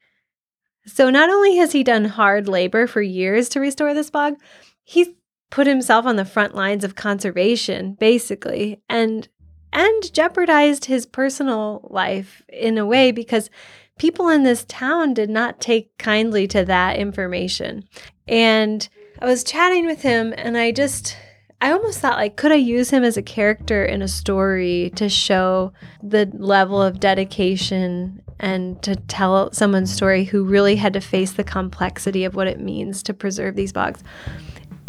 So 0.86 1.10
not 1.10 1.30
only 1.30 1.56
has 1.56 1.72
he 1.72 1.84
done 1.84 2.04
hard 2.04 2.48
labor 2.48 2.86
for 2.86 3.02
years 3.02 3.48
to 3.50 3.60
restore 3.60 3.94
this 3.94 4.10
bog, 4.10 4.36
he's 4.82 5.08
put 5.50 5.66
himself 5.66 6.06
on 6.06 6.16
the 6.16 6.24
front 6.24 6.54
lines 6.54 6.84
of 6.84 6.94
conservation 6.94 7.94
basically 7.94 8.80
and 8.88 9.28
and 9.72 10.12
jeopardized 10.12 10.86
his 10.86 11.06
personal 11.06 11.86
life 11.90 12.42
in 12.48 12.78
a 12.78 12.86
way 12.86 13.12
because 13.12 13.50
people 13.98 14.28
in 14.28 14.42
this 14.42 14.64
town 14.64 15.14
did 15.14 15.30
not 15.30 15.60
take 15.60 15.96
kindly 15.98 16.46
to 16.46 16.64
that 16.64 16.96
information 16.96 17.84
and 18.28 18.88
i 19.20 19.26
was 19.26 19.44
chatting 19.44 19.86
with 19.86 20.02
him 20.02 20.32
and 20.36 20.56
i 20.56 20.70
just 20.70 21.16
i 21.60 21.70
almost 21.70 22.00
thought 22.00 22.16
like 22.16 22.36
could 22.36 22.52
i 22.52 22.56
use 22.56 22.90
him 22.90 23.04
as 23.04 23.16
a 23.16 23.22
character 23.22 23.84
in 23.84 24.02
a 24.02 24.08
story 24.08 24.90
to 24.94 25.08
show 25.08 25.72
the 26.02 26.30
level 26.34 26.80
of 26.80 27.00
dedication 27.00 28.22
and 28.38 28.82
to 28.82 28.96
tell 28.96 29.52
someone's 29.52 29.92
story 29.92 30.24
who 30.24 30.44
really 30.44 30.76
had 30.76 30.94
to 30.94 31.00
face 31.00 31.32
the 31.32 31.44
complexity 31.44 32.24
of 32.24 32.34
what 32.34 32.46
it 32.46 32.60
means 32.60 33.02
to 33.02 33.12
preserve 33.12 33.54
these 33.54 33.72
bogs 33.72 34.02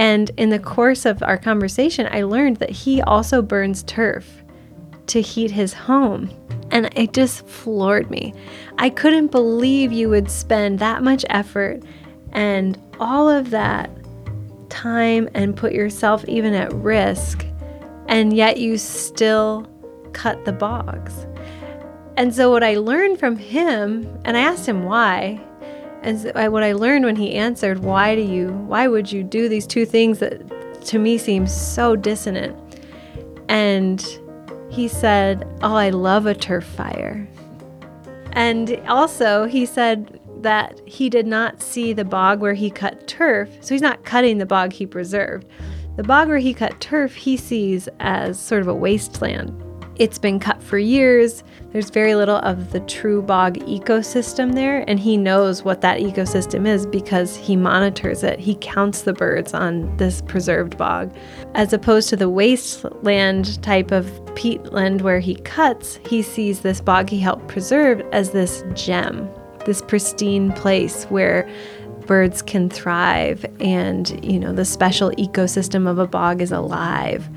and 0.02 0.32
in 0.36 0.50
the 0.50 0.58
course 0.58 1.06
of 1.06 1.22
our 1.22 1.38
conversation, 1.38 2.08
I 2.10 2.24
learned 2.24 2.58
that 2.58 2.72
he 2.72 3.04
also 3.04 3.44
burns 3.44 3.84
turf 3.84 4.44
to 5.06 5.22
heat 5.22 5.52
his 5.52 5.74
home. 5.74 6.28
And 6.72 6.90
it 6.96 7.14
just 7.14 7.46
floored 7.46 8.10
me. 8.10 8.34
I 8.80 8.90
couldn't 8.90 9.28
believe 9.28 9.92
you 9.92 10.10
would 10.10 10.32
spend 10.32 10.80
that 10.80 11.04
much 11.04 11.24
effort 11.30 11.84
and 12.32 12.82
all 13.00 13.30
of 13.30 13.52
that 13.52 13.92
time 14.72 15.30
and 15.36 15.56
put 15.56 15.74
yourself 15.74 16.26
even 16.28 16.56
at 16.56 16.74
risk, 16.74 17.46
and 18.08 18.34
yet 18.34 18.58
you 18.58 18.78
still 18.78 19.68
cut 20.14 20.44
the 20.46 20.54
bogs. 20.54 21.28
And 22.18 22.34
so, 22.34 22.50
what 22.50 22.64
I 22.64 22.76
learned 22.76 23.20
from 23.20 23.38
him, 23.38 24.08
and 24.26 24.36
I 24.36 24.40
asked 24.40 24.68
him 24.68 24.84
why, 24.84 25.40
and 26.02 26.20
what 26.52 26.64
I 26.64 26.74
learned 26.74 27.06
when 27.06 27.16
he 27.16 27.36
answered, 27.36 27.80
"Why 27.80 28.16
do 28.16 28.22
you? 28.22 28.52
Why 28.68 28.88
would 28.88 29.12
you 29.12 29.24
do 29.24 29.48
these 29.48 29.68
two 29.68 29.86
things 29.86 30.20
that 30.20 30.42
to 30.86 30.98
me 30.98 31.18
seem 31.18 31.46
so 31.46 31.96
dissonant?" 31.96 32.58
And 33.48 34.04
he 34.70 34.88
said, 34.88 35.46
"Oh, 35.62 35.76
I 35.76 35.90
love 35.90 36.26
a 36.26 36.34
turf 36.34 36.64
fire." 36.64 37.28
And 38.34 38.80
also, 38.88 39.46
he 39.46 39.66
said 39.66 40.21
that 40.42 40.82
he 40.86 41.10
did 41.10 41.28
not 41.28 41.62
see 41.62 41.94
the 41.94 42.06
bog 42.06 42.40
where 42.40 42.54
he 42.54 42.70
cut 42.70 43.08
turf, 43.08 43.50
so 43.62 43.74
he's 43.74 43.82
not 43.82 44.04
cutting 44.04 44.38
the 44.38 44.46
bog 44.46 44.74
he 44.74 44.86
preserved. 44.86 45.48
The 45.98 46.04
bog 46.04 46.30
where 46.30 46.38
he 46.38 46.54
cut 46.54 46.80
turf, 46.80 47.16
he 47.16 47.38
sees 47.38 47.90
as 48.00 48.40
sort 48.40 48.62
of 48.62 48.68
a 48.68 48.74
wasteland. 48.74 49.62
It's 49.98 50.18
been 50.18 50.40
cut 50.40 50.64
for 50.64 50.80
years. 50.80 51.44
There's 51.74 51.90
very 51.90 52.16
little 52.16 52.38
of 52.38 52.72
the 52.72 52.80
true 52.82 53.22
bog 53.22 53.58
ecosystem 53.60 54.56
there, 54.56 54.84
and 54.90 55.00
he 55.00 55.16
knows 55.16 55.64
what 55.64 55.82
that 55.82 56.00
ecosystem 56.00 56.66
is 56.66 56.88
because 56.88 57.36
he 57.36 57.56
monitors 57.56 58.24
it. 58.24 58.40
He 58.40 58.56
counts 58.56 59.04
the 59.04 59.14
birds 59.14 59.54
on 59.54 59.96
this 59.98 60.22
preserved 60.24 60.78
bog. 60.78 61.16
As 61.54 61.72
opposed 61.72 62.10
to 62.10 62.16
the 62.16 62.30
wasteland 62.30 63.62
type 63.62 63.92
of 63.92 64.06
peatland 64.34 65.02
where 65.02 65.20
he 65.20 65.36
cuts, 65.36 66.00
he 66.08 66.22
sees 66.22 66.62
this 66.62 66.82
bog 66.82 67.10
he 67.10 67.20
helped 67.20 67.48
preserve 67.48 68.02
as 68.12 68.32
this 68.32 68.64
gem, 68.74 69.30
this 69.66 69.82
pristine 69.82 70.52
place 70.54 71.06
where 71.06 71.50
birds 72.06 72.42
can 72.42 72.70
thrive 72.70 73.46
and 73.60 74.24
you 74.26 74.40
know 74.40 74.52
the 74.52 74.66
special 74.66 75.12
ecosystem 75.12 75.88
of 75.88 76.00
a 76.00 76.08
bog 76.08 76.42
is 76.42 76.52
alive 76.52 77.30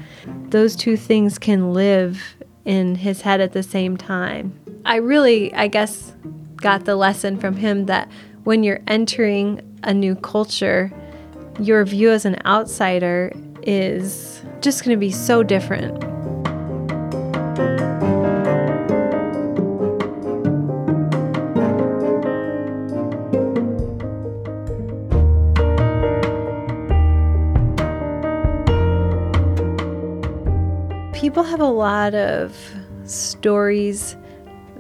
those 0.49 0.75
two 0.75 0.97
things 0.97 1.39
can 1.39 1.73
live 1.73 2.37
in 2.65 2.95
his 2.95 3.23
head 3.23 3.41
at 3.41 3.53
the 3.53 3.63
same 3.63 3.97
time. 3.97 4.59
I 4.85 4.97
really, 4.97 5.53
I 5.55 5.69
guess, 5.69 6.15
got 6.57 6.85
the 6.85 6.97
lesson 6.97 7.39
from 7.39 7.57
him 7.57 7.87
that 7.87 8.11
when 8.45 8.63
you're 8.63 8.81
entering 8.87 9.61
a 9.83 9.93
new 9.93 10.15
culture, 10.15 10.93
your 11.61 11.85
view 11.85 12.11
as 12.11 12.25
an 12.25 12.37
outsider 12.45 13.33
is 13.63 14.43
just 14.61 14.85
going 14.85 14.97
to 14.97 15.01
be 15.01 15.11
so 15.11 15.43
different. 15.43 16.03
Have 31.55 31.61
a 31.61 31.67
lot 31.67 32.17
of 32.17 32.53
stories 33.05 34.17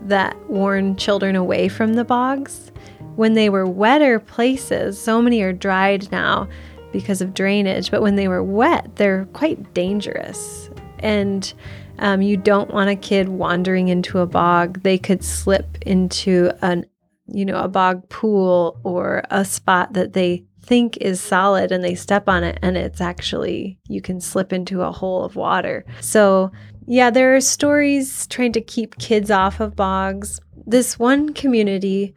that 0.06 0.36
warn 0.50 0.96
children 0.96 1.36
away 1.36 1.68
from 1.68 1.94
the 1.94 2.04
bogs. 2.04 2.72
When 3.14 3.34
they 3.34 3.48
were 3.48 3.64
wetter 3.64 4.18
places, 4.18 5.00
so 5.00 5.22
many 5.22 5.40
are 5.42 5.52
dried 5.52 6.10
now 6.10 6.48
because 6.90 7.20
of 7.20 7.32
drainage, 7.32 7.92
but 7.92 8.02
when 8.02 8.16
they 8.16 8.26
were 8.26 8.42
wet, 8.42 8.96
they're 8.96 9.26
quite 9.26 9.72
dangerous. 9.72 10.68
And 10.98 11.54
um, 12.00 12.22
you 12.22 12.36
don't 12.36 12.74
want 12.74 12.90
a 12.90 12.96
kid 12.96 13.28
wandering 13.28 13.86
into 13.86 14.18
a 14.18 14.26
bog. 14.26 14.82
They 14.82 14.98
could 14.98 15.22
slip 15.22 15.78
into 15.82 16.50
an, 16.60 16.86
you 17.28 17.44
know, 17.44 17.62
a 17.62 17.68
bog 17.68 18.08
pool 18.08 18.80
or 18.82 19.22
a 19.30 19.44
spot 19.44 19.92
that 19.92 20.12
they 20.12 20.42
think 20.64 20.96
is 20.98 21.20
solid 21.20 21.70
and 21.70 21.84
they 21.84 21.94
step 21.94 22.28
on 22.28 22.42
it 22.42 22.58
and 22.62 22.76
it's 22.76 23.00
actually 23.00 23.78
you 23.88 24.00
can 24.00 24.20
slip 24.20 24.52
into 24.52 24.82
a 24.82 24.92
hole 24.92 25.24
of 25.24 25.36
water. 25.36 25.84
So, 26.00 26.50
yeah, 26.86 27.10
there 27.10 27.34
are 27.34 27.40
stories 27.40 28.26
trying 28.26 28.52
to 28.52 28.60
keep 28.60 28.98
kids 28.98 29.30
off 29.30 29.60
of 29.60 29.76
bogs. 29.76 30.40
This 30.66 30.98
one 30.98 31.32
community 31.34 32.14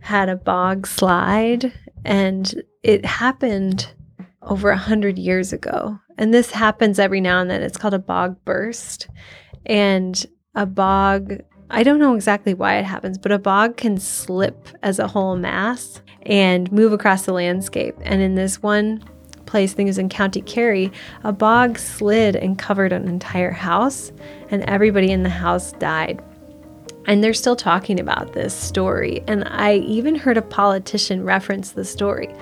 had 0.00 0.28
a 0.28 0.36
bog 0.36 0.86
slide 0.86 1.72
and 2.04 2.62
it 2.82 3.04
happened 3.04 3.92
over 4.42 4.70
a 4.70 4.76
hundred 4.76 5.18
years 5.18 5.52
ago. 5.52 5.98
And 6.18 6.32
this 6.32 6.50
happens 6.50 6.98
every 6.98 7.20
now 7.20 7.40
and 7.40 7.50
then. 7.50 7.62
It's 7.62 7.76
called 7.76 7.94
a 7.94 7.98
bog 7.98 8.36
burst. 8.44 9.08
And 9.66 10.24
a 10.54 10.66
bog, 10.66 11.34
I 11.68 11.82
don't 11.82 11.98
know 11.98 12.14
exactly 12.14 12.54
why 12.54 12.78
it 12.78 12.84
happens, 12.84 13.18
but 13.18 13.32
a 13.32 13.38
bog 13.38 13.76
can 13.76 13.98
slip 13.98 14.68
as 14.82 14.98
a 14.98 15.08
whole 15.08 15.36
mass 15.36 16.00
and 16.26 16.70
move 16.70 16.92
across 16.92 17.24
the 17.24 17.32
landscape. 17.32 17.96
And 18.02 18.20
in 18.20 18.34
this 18.34 18.62
one 18.62 19.02
place, 19.46 19.72
I 19.72 19.76
think 19.76 19.86
it 19.86 19.90
was 19.90 19.98
in 19.98 20.08
County 20.08 20.42
Kerry, 20.42 20.92
a 21.24 21.32
bog 21.32 21.78
slid 21.78 22.36
and 22.36 22.58
covered 22.58 22.92
an 22.92 23.08
entire 23.08 23.52
house, 23.52 24.12
and 24.50 24.62
everybody 24.64 25.10
in 25.10 25.22
the 25.22 25.28
house 25.30 25.72
died. 25.72 26.20
And 27.06 27.22
they're 27.22 27.34
still 27.34 27.54
talking 27.54 28.00
about 28.00 28.32
this 28.32 28.52
story. 28.52 29.22
And 29.28 29.44
I 29.46 29.76
even 29.76 30.16
heard 30.16 30.36
a 30.36 30.42
politician 30.42 31.22
reference 31.22 31.70
the 31.70 31.84
story. 31.84 32.34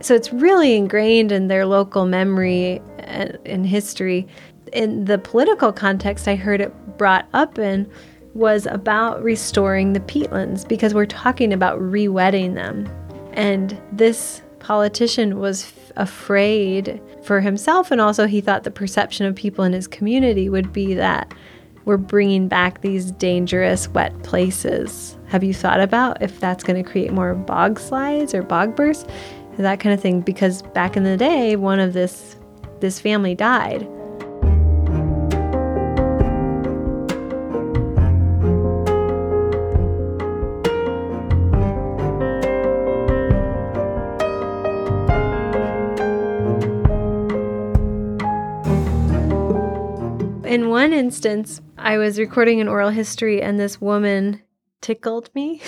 So 0.00 0.14
it's 0.14 0.32
really 0.32 0.76
ingrained 0.76 1.32
in 1.32 1.48
their 1.48 1.66
local 1.66 2.06
memory 2.06 2.80
and, 2.98 3.38
and 3.44 3.66
history. 3.66 4.28
In 4.72 5.06
the 5.06 5.18
political 5.18 5.72
context, 5.72 6.28
I 6.28 6.36
heard 6.36 6.60
it 6.60 6.72
brought 6.98 7.26
up 7.32 7.58
in 7.58 7.90
was 8.34 8.66
about 8.66 9.22
restoring 9.22 9.92
the 9.92 10.00
peatlands 10.00 10.68
because 10.68 10.92
we're 10.92 11.06
talking 11.06 11.52
about 11.52 11.80
re-wetting 11.80 12.54
them. 12.54 12.88
And 13.32 13.80
this 13.92 14.42
politician 14.58 15.38
was 15.38 15.64
f- 15.64 15.92
afraid 15.96 17.00
for 17.22 17.40
himself, 17.40 17.90
and 17.90 18.00
also 18.00 18.26
he 18.26 18.40
thought 18.40 18.64
the 18.64 18.70
perception 18.70 19.26
of 19.26 19.34
people 19.34 19.64
in 19.64 19.72
his 19.72 19.86
community 19.86 20.48
would 20.48 20.72
be 20.72 20.94
that 20.94 21.32
we're 21.84 21.96
bringing 21.96 22.48
back 22.48 22.80
these 22.80 23.10
dangerous 23.12 23.88
wet 23.88 24.22
places. 24.22 25.18
Have 25.26 25.44
you 25.44 25.52
thought 25.52 25.80
about 25.80 26.22
if 26.22 26.40
that's 26.40 26.64
going 26.64 26.82
to 26.82 26.88
create 26.88 27.12
more 27.12 27.34
bog 27.34 27.78
slides 27.78 28.34
or 28.34 28.42
bog 28.42 28.74
bursts, 28.74 29.06
that 29.58 29.80
kind 29.80 29.94
of 29.94 30.00
thing? 30.00 30.20
Because 30.20 30.62
back 30.62 30.96
in 30.96 31.04
the 31.04 31.16
day, 31.16 31.56
one 31.56 31.80
of 31.80 31.92
this 31.92 32.36
this 32.80 33.00
family 33.00 33.34
died. 33.34 33.86
One 50.84 50.92
instance, 50.92 51.62
I 51.78 51.96
was 51.96 52.18
recording 52.18 52.60
an 52.60 52.68
oral 52.68 52.90
history 52.90 53.40
and 53.40 53.58
this 53.58 53.80
woman 53.80 54.42
tickled 54.82 55.30
me 55.34 55.62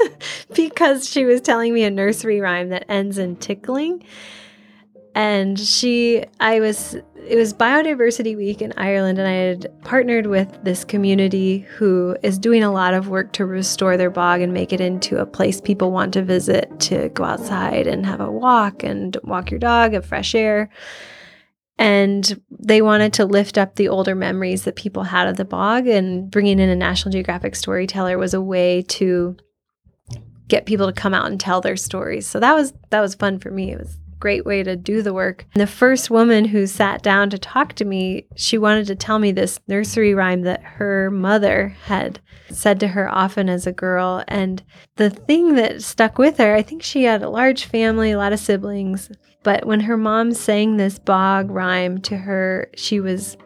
because 0.54 1.10
she 1.10 1.24
was 1.24 1.40
telling 1.40 1.74
me 1.74 1.82
a 1.82 1.90
nursery 1.90 2.38
rhyme 2.38 2.68
that 2.68 2.88
ends 2.88 3.18
in 3.18 3.34
tickling. 3.34 4.04
And 5.12 5.58
she, 5.58 6.22
I 6.38 6.60
was, 6.60 6.94
it 6.94 7.34
was 7.34 7.52
Biodiversity 7.52 8.36
Week 8.36 8.62
in 8.62 8.72
Ireland, 8.76 9.18
and 9.18 9.26
I 9.26 9.32
had 9.32 9.82
partnered 9.82 10.28
with 10.28 10.62
this 10.62 10.84
community 10.84 11.66
who 11.76 12.16
is 12.22 12.38
doing 12.38 12.62
a 12.62 12.70
lot 12.70 12.94
of 12.94 13.08
work 13.08 13.32
to 13.32 13.46
restore 13.46 13.96
their 13.96 14.08
bog 14.08 14.40
and 14.40 14.54
make 14.54 14.72
it 14.72 14.80
into 14.80 15.18
a 15.18 15.26
place 15.26 15.60
people 15.60 15.90
want 15.90 16.12
to 16.12 16.22
visit 16.22 16.78
to 16.78 17.08
go 17.08 17.24
outside 17.24 17.88
and 17.88 18.06
have 18.06 18.20
a 18.20 18.30
walk 18.30 18.84
and 18.84 19.16
walk 19.24 19.50
your 19.50 19.58
dog, 19.58 19.94
have 19.94 20.06
fresh 20.06 20.32
air. 20.32 20.70
And 21.80 22.40
they 22.50 22.82
wanted 22.82 23.14
to 23.14 23.24
lift 23.24 23.56
up 23.56 23.76
the 23.76 23.88
older 23.88 24.14
memories 24.14 24.64
that 24.64 24.76
people 24.76 25.04
had 25.04 25.26
of 25.26 25.38
the 25.38 25.46
bog, 25.46 25.86
and 25.86 26.30
bringing 26.30 26.58
in 26.58 26.68
a 26.68 26.76
National 26.76 27.10
Geographic 27.10 27.56
storyteller 27.56 28.18
was 28.18 28.34
a 28.34 28.40
way 28.40 28.82
to 28.82 29.34
get 30.46 30.66
people 30.66 30.86
to 30.86 30.92
come 30.92 31.14
out 31.14 31.24
and 31.24 31.40
tell 31.40 31.62
their 31.62 31.76
stories. 31.76 32.26
So 32.26 32.38
that 32.38 32.54
was 32.54 32.74
that 32.90 33.00
was 33.00 33.14
fun 33.14 33.38
for 33.38 33.50
me. 33.50 33.72
It 33.72 33.78
was 33.78 33.96
great 34.20 34.44
way 34.44 34.62
to 34.62 34.76
do 34.76 35.02
the 35.02 35.14
work. 35.14 35.46
And 35.54 35.60
the 35.60 35.66
first 35.66 36.10
woman 36.10 36.44
who 36.46 36.66
sat 36.66 37.02
down 37.02 37.30
to 37.30 37.38
talk 37.38 37.72
to 37.74 37.84
me, 37.84 38.26
she 38.36 38.58
wanted 38.58 38.86
to 38.86 38.94
tell 38.94 39.18
me 39.18 39.32
this 39.32 39.58
nursery 39.66 40.14
rhyme 40.14 40.42
that 40.42 40.62
her 40.62 41.10
mother 41.10 41.74
had 41.86 42.20
said 42.50 42.78
to 42.80 42.88
her 42.88 43.08
often 43.08 43.48
as 43.48 43.66
a 43.66 43.72
girl. 43.72 44.22
And 44.28 44.62
the 44.96 45.10
thing 45.10 45.54
that 45.54 45.82
stuck 45.82 46.18
with 46.18 46.38
her, 46.38 46.54
I 46.54 46.62
think 46.62 46.82
she 46.82 47.04
had 47.04 47.22
a 47.22 47.30
large 47.30 47.64
family, 47.64 48.12
a 48.12 48.18
lot 48.18 48.32
of 48.32 48.40
siblings, 48.40 49.10
but 49.42 49.66
when 49.66 49.80
her 49.80 49.96
mom 49.96 50.32
sang 50.32 50.76
this 50.76 50.98
bog 50.98 51.50
rhyme 51.50 52.00
to 52.02 52.16
her, 52.16 52.70
she 52.76 53.00
was 53.00 53.36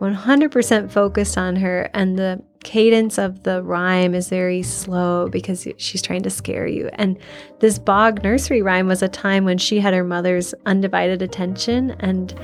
100% 0.00 0.90
focused 0.90 1.38
on 1.38 1.56
her, 1.56 1.90
and 1.94 2.18
the 2.18 2.42
cadence 2.64 3.18
of 3.18 3.44
the 3.44 3.62
rhyme 3.62 4.14
is 4.14 4.28
very 4.28 4.62
slow 4.62 5.28
because 5.28 5.66
she's 5.76 6.02
trying 6.02 6.22
to 6.22 6.30
scare 6.30 6.66
you. 6.66 6.90
And 6.94 7.18
this 7.60 7.78
bog 7.78 8.22
nursery 8.22 8.62
rhyme 8.62 8.88
was 8.88 9.02
a 9.02 9.08
time 9.08 9.44
when 9.44 9.58
she 9.58 9.80
had 9.80 9.94
her 9.94 10.04
mother's 10.04 10.54
undivided 10.66 11.22
attention, 11.22 11.92
and 12.00 12.34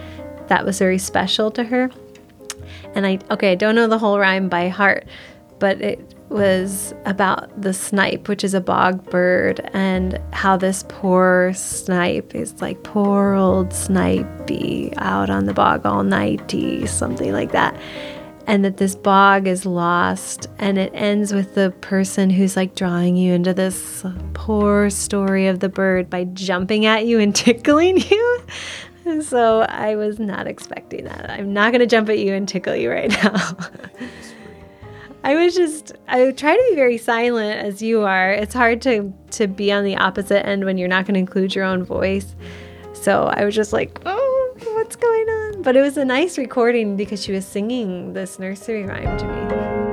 that 0.49 0.65
was 0.65 0.79
very 0.79 0.99
special 0.99 1.51
to 1.53 1.65
her. 1.65 1.91
And 2.95 3.07
I, 3.07 3.19
okay, 3.31 3.53
I 3.53 3.55
don't 3.55 3.75
know 3.75 3.87
the 3.87 3.99
whole 3.99 4.19
rhyme 4.19 4.49
by 4.49 4.69
heart, 4.69 5.07
but 5.59 5.81
it 5.81 6.15
was 6.29 6.95
about 7.05 7.61
the 7.61 7.73
snipe, 7.73 8.29
which 8.29 8.45
is 8.45 8.55
a 8.55 8.61
bog 8.61 9.09
bird, 9.11 9.61
and 9.73 10.21
how 10.33 10.57
this 10.57 10.85
poor 10.89 11.53
snipe 11.55 12.35
is 12.35 12.61
like 12.61 12.83
poor 12.83 13.35
old 13.35 13.69
snipey 13.71 14.93
out 14.99 15.31
on 15.31 15.45
the 15.45 15.55
bog 15.55 15.87
all 15.87 16.03
nighty, 16.03 16.87
something 16.87 17.33
like 17.33 17.53
that. 17.53 17.79
And 18.47 18.65
that 18.65 18.77
this 18.77 18.95
bog 18.95 19.47
is 19.47 19.65
lost, 19.65 20.49
and 20.59 20.77
it 20.77 20.93
ends 20.95 21.33
with 21.33 21.55
the 21.55 21.71
person 21.81 22.29
who's 22.29 22.57
like 22.57 22.75
drawing 22.75 23.17
you 23.17 23.33
into 23.33 23.55
this 23.55 24.05
poor 24.35 24.91
story 24.91 25.47
of 25.47 25.61
the 25.61 25.71
bird 25.71 26.11
by 26.11 26.25
jumping 26.25 26.85
at 26.85 27.07
you 27.07 27.19
and 27.21 27.35
tickling 27.37 27.99
you. 27.99 28.41
So 29.23 29.61
I 29.61 29.97
was 29.97 30.19
not 30.19 30.47
expecting 30.47 31.05
that. 31.05 31.31
I'm 31.31 31.53
not 31.53 31.73
going 31.73 31.81
to 31.81 31.87
jump 31.87 32.09
at 32.09 32.19
you 32.19 32.33
and 32.35 32.49
tickle 32.49 32.75
you 32.75 32.91
right 32.91 33.11
now. 33.23 33.57
I 35.25 35.35
was 35.37 35.55
just 35.55 35.93
I 36.07 36.31
try 36.33 36.55
to 36.55 36.67
be 36.71 36.75
very 36.75 36.99
silent 36.99 37.59
as 37.61 37.81
you 37.81 38.03
are. 38.03 38.31
It's 38.31 38.55
hard 38.55 38.83
to 38.83 39.13
to 39.33 39.47
be 39.47 39.73
on 39.73 39.85
the 39.85 39.97
opposite 39.97 40.47
end 40.47 40.65
when 40.67 40.77
you're 40.77 40.89
not 40.89 41.07
going 41.07 41.15
to 41.15 41.21
include 41.21 41.55
your 41.55 41.65
own 41.65 41.83
voice. 41.83 42.35
So 42.93 43.25
I 43.25 43.45
was 43.45 43.55
just 43.55 43.73
like, 43.73 44.01
"Oh, 44.05 44.34
what's 44.75 44.97
going 44.97 45.29
on?" 45.29 45.63
But 45.63 45.77
it 45.77 45.81
was 45.81 45.97
a 45.97 46.05
nice 46.05 46.39
recording 46.39 46.97
because 46.97 47.23
she 47.23 47.33
was 47.33 47.47
singing 47.47 48.13
this 48.13 48.39
nursery 48.39 48.85
rhyme 48.85 49.19
to 49.19 49.27
me. 49.27 49.84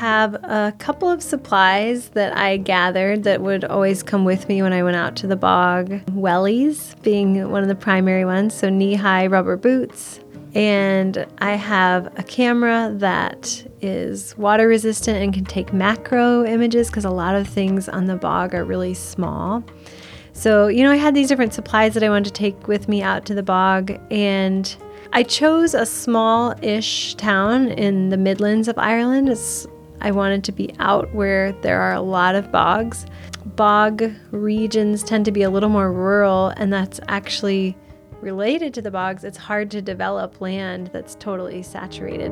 Have 0.00 0.32
a 0.44 0.74
couple 0.78 1.10
of 1.10 1.22
supplies 1.22 2.08
that 2.10 2.34
I 2.34 2.56
gathered 2.56 3.24
that 3.24 3.42
would 3.42 3.66
always 3.66 4.02
come 4.02 4.24
with 4.24 4.48
me 4.48 4.62
when 4.62 4.72
I 4.72 4.82
went 4.82 4.96
out 4.96 5.14
to 5.16 5.26
the 5.26 5.36
bog. 5.36 5.90
Wellies 6.12 7.00
being 7.02 7.50
one 7.50 7.60
of 7.60 7.68
the 7.68 7.74
primary 7.74 8.24
ones, 8.24 8.54
so 8.54 8.70
knee 8.70 8.94
high 8.94 9.26
rubber 9.26 9.58
boots. 9.58 10.20
And 10.54 11.26
I 11.40 11.52
have 11.52 12.06
a 12.18 12.22
camera 12.22 12.94
that 12.96 13.62
is 13.82 14.34
water 14.38 14.68
resistant 14.68 15.18
and 15.22 15.34
can 15.34 15.44
take 15.44 15.70
macro 15.74 16.46
images 16.46 16.88
because 16.88 17.04
a 17.04 17.10
lot 17.10 17.34
of 17.34 17.46
things 17.46 17.86
on 17.86 18.06
the 18.06 18.16
bog 18.16 18.54
are 18.54 18.64
really 18.64 18.94
small. 18.94 19.62
So, 20.32 20.68
you 20.68 20.82
know, 20.82 20.92
I 20.92 20.96
had 20.96 21.14
these 21.14 21.28
different 21.28 21.52
supplies 21.52 21.92
that 21.92 22.02
I 22.02 22.08
wanted 22.08 22.24
to 22.24 22.40
take 22.40 22.68
with 22.68 22.88
me 22.88 23.02
out 23.02 23.26
to 23.26 23.34
the 23.34 23.42
bog, 23.42 24.00
and 24.10 24.74
I 25.12 25.24
chose 25.24 25.74
a 25.74 25.84
small 25.84 26.54
ish 26.62 27.16
town 27.16 27.68
in 27.68 28.08
the 28.08 28.16
Midlands 28.16 28.66
of 28.66 28.78
Ireland. 28.78 29.28
It's, 29.28 29.66
I 30.00 30.10
wanted 30.10 30.44
to 30.44 30.52
be 30.52 30.74
out 30.78 31.12
where 31.14 31.52
there 31.62 31.80
are 31.80 31.92
a 31.92 32.00
lot 32.00 32.34
of 32.34 32.50
bogs. 32.50 33.06
Bog 33.56 34.02
regions 34.30 35.02
tend 35.02 35.24
to 35.26 35.32
be 35.32 35.42
a 35.42 35.50
little 35.50 35.68
more 35.68 35.92
rural, 35.92 36.48
and 36.56 36.72
that's 36.72 37.00
actually 37.08 37.76
related 38.20 38.74
to 38.74 38.82
the 38.82 38.90
bogs. 38.90 39.24
It's 39.24 39.38
hard 39.38 39.70
to 39.72 39.82
develop 39.82 40.40
land 40.40 40.90
that's 40.92 41.14
totally 41.16 41.62
saturated. 41.62 42.30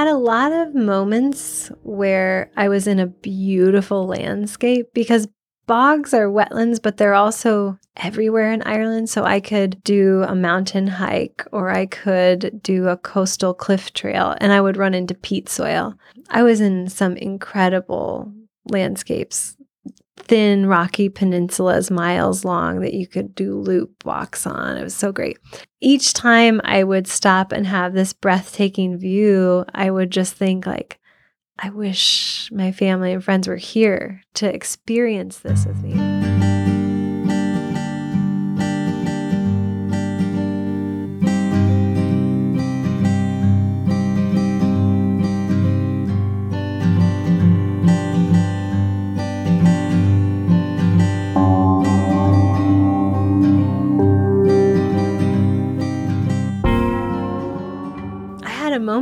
Had 0.00 0.08
a 0.08 0.16
lot 0.16 0.50
of 0.50 0.74
moments 0.74 1.70
where 1.82 2.50
I 2.56 2.70
was 2.70 2.86
in 2.86 2.98
a 2.98 3.06
beautiful 3.06 4.06
landscape 4.06 4.86
because 4.94 5.28
bogs 5.66 6.14
are 6.14 6.30
wetlands, 6.30 6.80
but 6.82 6.96
they're 6.96 7.12
also 7.12 7.78
everywhere 7.98 8.50
in 8.50 8.62
Ireland. 8.62 9.10
So 9.10 9.24
I 9.24 9.40
could 9.40 9.84
do 9.84 10.24
a 10.26 10.34
mountain 10.34 10.86
hike 10.86 11.44
or 11.52 11.68
I 11.68 11.84
could 11.84 12.62
do 12.62 12.88
a 12.88 12.96
coastal 12.96 13.52
cliff 13.52 13.92
trail 13.92 14.34
and 14.40 14.54
I 14.54 14.62
would 14.62 14.78
run 14.78 14.94
into 14.94 15.14
peat 15.14 15.50
soil. 15.50 15.94
I 16.30 16.44
was 16.44 16.62
in 16.62 16.88
some 16.88 17.18
incredible 17.18 18.32
landscapes 18.70 19.54
thin 20.22 20.66
rocky 20.66 21.08
peninsulas 21.08 21.90
miles 21.90 22.44
long 22.44 22.80
that 22.80 22.94
you 22.94 23.06
could 23.06 23.34
do 23.34 23.54
loop 23.54 24.04
walks 24.04 24.46
on. 24.46 24.76
It 24.76 24.82
was 24.82 24.94
so 24.94 25.12
great. 25.12 25.38
Each 25.80 26.12
time 26.12 26.60
I 26.64 26.84
would 26.84 27.06
stop 27.06 27.52
and 27.52 27.66
have 27.66 27.92
this 27.92 28.12
breathtaking 28.12 28.98
view, 28.98 29.64
I 29.74 29.90
would 29.90 30.10
just 30.10 30.34
think 30.34 30.66
like 30.66 30.98
I 31.58 31.70
wish 31.70 32.50
my 32.52 32.72
family 32.72 33.12
and 33.12 33.22
friends 33.22 33.46
were 33.46 33.56
here 33.56 34.22
to 34.34 34.52
experience 34.52 35.40
this 35.40 35.66
with 35.66 35.82
me. 35.82 36.39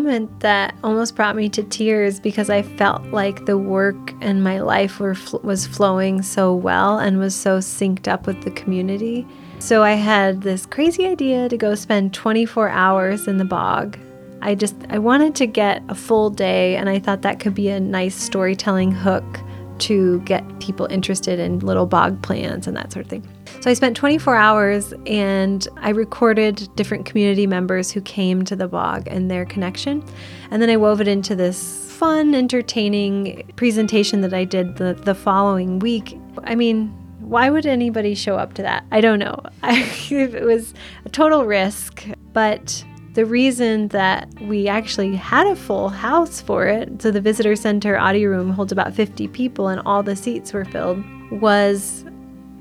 Moment 0.09 0.40
that 0.40 0.75
almost 0.83 1.14
brought 1.14 1.37
me 1.37 1.49
to 1.51 1.62
tears 1.62 2.18
because 2.18 2.49
I 2.49 2.62
felt 2.62 3.05
like 3.09 3.44
the 3.44 3.59
work 3.59 4.14
and 4.23 4.42
my 4.42 4.61
life 4.61 5.01
were 5.01 5.16
was 5.42 5.66
flowing 5.66 6.23
so 6.23 6.55
well 6.55 6.99
and 6.99 7.18
was 7.18 7.35
so 7.35 7.59
synced 7.59 8.09
up 8.09 8.27
with 8.27 8.42
the 8.42 8.51
community. 8.51 9.27
So 9.59 9.83
I 9.83 9.92
had 9.92 10.42
this 10.42 10.64
crazy 10.64 11.07
idea 11.07 11.49
to 11.49 11.57
go 11.57 11.75
spend 11.75 12.14
24 12.14 12.71
hours 12.71 13.29
in 13.29 13.37
the 13.37 13.44
bog. 13.44 13.99
I 14.40 14.55
just 14.55 14.77
I 14.88 14.99
wanted 14.99 15.35
to 15.37 15.47
get 15.47 15.83
a 15.88 15.94
full 15.94 16.31
day 16.31 16.77
and 16.77 16.88
I 16.88 16.99
thought 16.99 17.23
that 17.23 17.38
could 17.38 17.55
be 17.55 17.68
a 17.68 17.79
nice 17.79 18.14
storytelling 18.14 18.92
hook 18.92 19.40
to 19.81 20.21
get 20.21 20.42
people 20.59 20.87
interested 20.87 21.38
in 21.38 21.59
little 21.59 21.87
bog 21.87 22.23
plants 22.23 22.66
and 22.66 22.77
that 22.77 22.92
sort 22.92 23.05
of 23.05 23.11
thing. 23.11 23.29
So 23.61 23.70
I 23.70 23.74
spent 23.74 23.96
24 23.96 24.37
hours 24.37 24.94
and 25.06 25.66
I 25.76 25.90
recorded 25.90 26.68
different 26.76 27.06
community 27.06 27.46
members 27.46 27.90
who 27.90 28.00
came 28.00 28.44
to 28.44 28.56
the 28.56 28.68
bog 28.68 29.08
and 29.08 29.30
their 29.30 29.44
connection. 29.44 30.04
And 30.50 30.62
then 30.62 30.70
I 30.70 30.76
wove 30.76 31.00
it 31.00 31.08
into 31.08 31.34
this 31.34 31.90
fun, 31.92 32.34
entertaining 32.34 33.50
presentation 33.56 34.20
that 34.20 34.32
I 34.32 34.44
did 34.44 34.76
the, 34.76 34.94
the 34.94 35.14
following 35.14 35.80
week. 35.80 36.18
I 36.44 36.54
mean, 36.54 36.88
why 37.20 37.50
would 37.50 37.66
anybody 37.66 38.14
show 38.14 38.37
up 38.37 38.54
to 38.54 38.62
that? 38.62 38.87
I 38.92 39.00
don't 39.00 39.18
know. 39.18 39.40
I, 39.62 39.90
it 40.11 40.44
was 40.44 40.74
a 41.04 41.08
total 41.08 41.44
risk, 41.44 42.06
but 42.32 42.84
the 43.14 43.26
reason 43.26 43.88
that 43.88 44.32
we 44.42 44.68
actually 44.68 45.16
had 45.16 45.46
a 45.48 45.56
full 45.56 45.88
house 45.88 46.40
for 46.40 46.68
it, 46.68 47.02
so 47.02 47.11
the 47.11 47.20
visitor 47.20 47.56
center 47.56 47.98
audio 47.98 48.30
room 48.30 48.50
holds 48.50 48.70
about 48.70 48.94
50 48.94 49.26
people 49.28 49.66
and 49.66 49.82
all 49.84 50.04
the 50.04 50.14
seats 50.14 50.52
were 50.52 50.64
filled, 50.64 51.02
was 51.32 52.04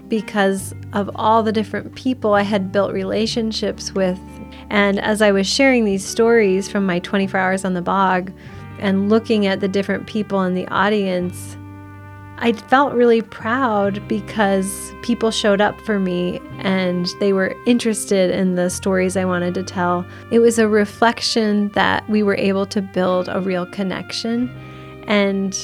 because 0.10 0.74
of 0.94 1.10
all 1.16 1.44
the 1.44 1.52
different 1.52 1.96
people 1.96 2.34
I 2.34 2.44
had 2.44 2.72
built 2.72 2.94
relationships 2.94 3.92
with. 3.94 4.20
And 4.70 5.00
as 5.00 5.22
I 5.22 5.32
was 5.32 5.48
sharing 5.48 5.86
these 5.86 6.06
stories 6.06 6.70
from 6.70 6.86
my 6.86 7.00
24 7.00 7.40
hours 7.40 7.66
on 7.66 7.74
the 7.74 7.82
bog 7.82 8.32
and 8.80 9.10
looking 9.10 9.46
at 9.46 9.60
the 9.60 9.68
different 9.68 10.08
people 10.08 10.44
in 10.44 10.54
the 10.54 10.68
audience, 10.68 11.58
I 12.40 12.54
felt 12.54 12.94
really 12.94 13.24
proud 13.24 14.08
because 14.08 14.94
people 15.02 15.32
showed 15.32 15.60
up 15.60 15.80
for 15.82 16.00
me 16.00 16.40
and 16.60 17.08
they 17.20 17.34
were 17.34 17.56
interested 17.66 18.30
in 18.30 18.54
the 18.54 18.70
stories 18.70 19.18
I 19.18 19.26
wanted 19.26 19.56
to 19.56 19.64
tell. 19.64 20.06
It 20.32 20.40
was 20.40 20.60
a 20.60 20.68
reflection 20.68 21.70
that 21.70 22.08
we 22.08 22.22
were 22.22 22.36
able 22.36 22.68
to 22.68 22.82
build 22.82 23.28
a 23.28 23.42
real 23.42 23.66
connection. 23.66 24.50
And 25.08 25.58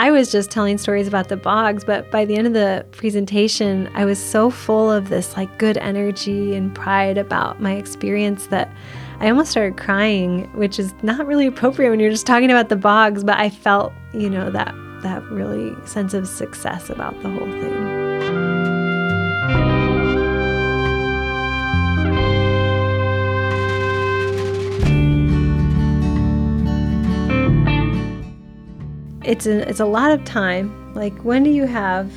I 0.00 0.10
was 0.10 0.32
just 0.32 0.50
telling 0.50 0.78
stories 0.78 1.06
about 1.06 1.28
the 1.28 1.36
bogs, 1.36 1.84
but 1.84 2.10
by 2.10 2.24
the 2.24 2.34
end 2.34 2.46
of 2.46 2.54
the 2.54 2.86
presentation, 2.90 3.90
I 3.92 4.06
was 4.06 4.18
so 4.18 4.48
full 4.48 4.90
of 4.90 5.10
this 5.10 5.36
like 5.36 5.58
good 5.58 5.76
energy 5.76 6.54
and 6.54 6.74
pride 6.74 7.18
about 7.18 7.60
my 7.60 7.72
experience 7.72 8.46
that 8.46 8.72
I 9.18 9.28
almost 9.28 9.50
started 9.50 9.76
crying, 9.76 10.50
which 10.54 10.78
is 10.78 10.94
not 11.02 11.26
really 11.26 11.46
appropriate 11.46 11.90
when 11.90 12.00
you're 12.00 12.10
just 12.10 12.26
talking 12.26 12.50
about 12.50 12.70
the 12.70 12.76
bogs, 12.76 13.22
but 13.22 13.36
I 13.36 13.50
felt, 13.50 13.92
you 14.14 14.30
know, 14.30 14.50
that 14.50 14.74
that 15.02 15.22
really 15.24 15.76
sense 15.86 16.14
of 16.14 16.26
success 16.26 16.88
about 16.88 17.20
the 17.22 17.28
whole 17.28 17.50
thing. 17.60 17.99
It's 29.24 29.46
a, 29.46 29.68
it's 29.68 29.80
a 29.80 29.86
lot 29.86 30.12
of 30.12 30.24
time. 30.24 30.94
Like, 30.94 31.16
when 31.24 31.42
do 31.42 31.50
you 31.50 31.66
have 31.66 32.10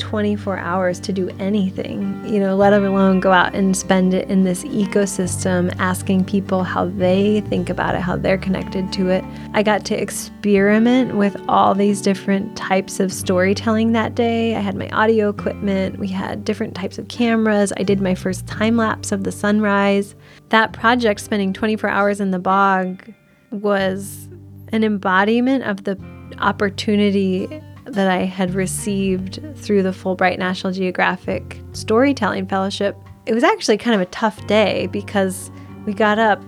24 0.00 0.56
hours 0.58 0.98
to 0.98 1.12
do 1.12 1.28
anything, 1.38 2.24
you 2.26 2.40
know, 2.40 2.56
let 2.56 2.72
alone 2.72 3.20
go 3.20 3.30
out 3.30 3.54
and 3.54 3.76
spend 3.76 4.14
it 4.14 4.28
in 4.28 4.44
this 4.44 4.64
ecosystem, 4.64 5.72
asking 5.78 6.24
people 6.24 6.64
how 6.64 6.86
they 6.86 7.42
think 7.42 7.68
about 7.68 7.94
it, 7.94 8.00
how 8.00 8.16
they're 8.16 8.38
connected 8.38 8.92
to 8.94 9.10
it. 9.10 9.22
I 9.52 9.62
got 9.62 9.84
to 9.86 10.00
experiment 10.00 11.16
with 11.16 11.36
all 11.48 11.74
these 11.74 12.00
different 12.00 12.56
types 12.56 12.98
of 12.98 13.12
storytelling 13.12 13.92
that 13.92 14.14
day. 14.14 14.56
I 14.56 14.60
had 14.60 14.74
my 14.74 14.88
audio 14.88 15.28
equipment, 15.28 15.98
we 15.98 16.08
had 16.08 16.44
different 16.44 16.74
types 16.74 16.98
of 16.98 17.08
cameras. 17.08 17.72
I 17.76 17.82
did 17.82 18.00
my 18.00 18.14
first 18.14 18.46
time 18.46 18.78
lapse 18.78 19.12
of 19.12 19.24
the 19.24 19.32
sunrise. 19.32 20.14
That 20.48 20.72
project, 20.72 21.20
spending 21.20 21.52
24 21.52 21.90
hours 21.90 22.20
in 22.20 22.30
the 22.30 22.38
bog, 22.38 23.12
was 23.50 24.28
an 24.72 24.82
embodiment 24.82 25.64
of 25.64 25.84
the 25.84 25.96
opportunity 26.40 27.62
that 27.84 28.08
I 28.08 28.24
had 28.24 28.54
received 28.54 29.40
through 29.56 29.82
the 29.82 29.90
Fulbright 29.90 30.38
National 30.38 30.72
Geographic 30.72 31.60
Storytelling 31.72 32.46
Fellowship. 32.46 32.96
It 33.26 33.34
was 33.34 33.44
actually 33.44 33.78
kind 33.78 33.94
of 33.94 34.00
a 34.00 34.10
tough 34.10 34.46
day 34.46 34.86
because 34.88 35.50
we 35.86 35.92
got 35.92 36.18
up 36.18 36.40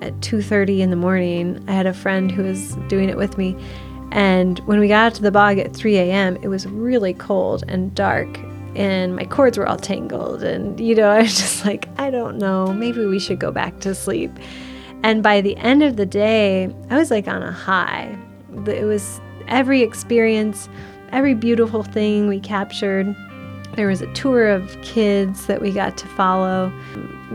at 0.00 0.20
2:30 0.20 0.80
in 0.80 0.90
the 0.90 0.96
morning. 0.96 1.62
I 1.68 1.72
had 1.72 1.86
a 1.86 1.94
friend 1.94 2.30
who 2.30 2.42
was 2.42 2.76
doing 2.88 3.08
it 3.08 3.16
with 3.16 3.38
me, 3.38 3.56
and 4.10 4.58
when 4.60 4.80
we 4.80 4.88
got 4.88 5.06
out 5.06 5.14
to 5.14 5.22
the 5.22 5.30
bog 5.30 5.58
at 5.58 5.74
3 5.74 5.96
a.m., 5.96 6.36
it 6.42 6.48
was 6.48 6.66
really 6.66 7.14
cold 7.14 7.64
and 7.68 7.94
dark, 7.94 8.28
and 8.74 9.16
my 9.16 9.24
cords 9.24 9.56
were 9.56 9.66
all 9.66 9.76
tangled. 9.76 10.42
And 10.42 10.78
you 10.78 10.94
know, 10.94 11.10
I 11.18 11.22
was 11.22 11.36
just 11.36 11.64
like, 11.64 11.88
I 11.98 12.10
don't 12.10 12.38
know, 12.38 12.72
maybe 12.72 13.06
we 13.06 13.18
should 13.18 13.38
go 13.38 13.50
back 13.50 13.80
to 13.80 13.94
sleep. 13.94 14.32
And 15.04 15.22
by 15.22 15.40
the 15.40 15.56
end 15.56 15.82
of 15.82 15.96
the 15.96 16.06
day, 16.06 16.72
I 16.90 16.96
was 16.96 17.10
like 17.10 17.26
on 17.26 17.42
a 17.42 17.50
high. 17.50 18.16
It 18.66 18.84
was 18.84 19.20
every 19.52 19.82
experience, 19.82 20.68
every 21.10 21.34
beautiful 21.34 21.84
thing 21.84 22.26
we 22.26 22.40
captured. 22.40 23.14
There 23.76 23.86
was 23.86 24.02
a 24.02 24.12
tour 24.12 24.48
of 24.48 24.76
kids 24.82 25.46
that 25.46 25.60
we 25.62 25.70
got 25.70 25.96
to 25.98 26.08
follow. 26.08 26.72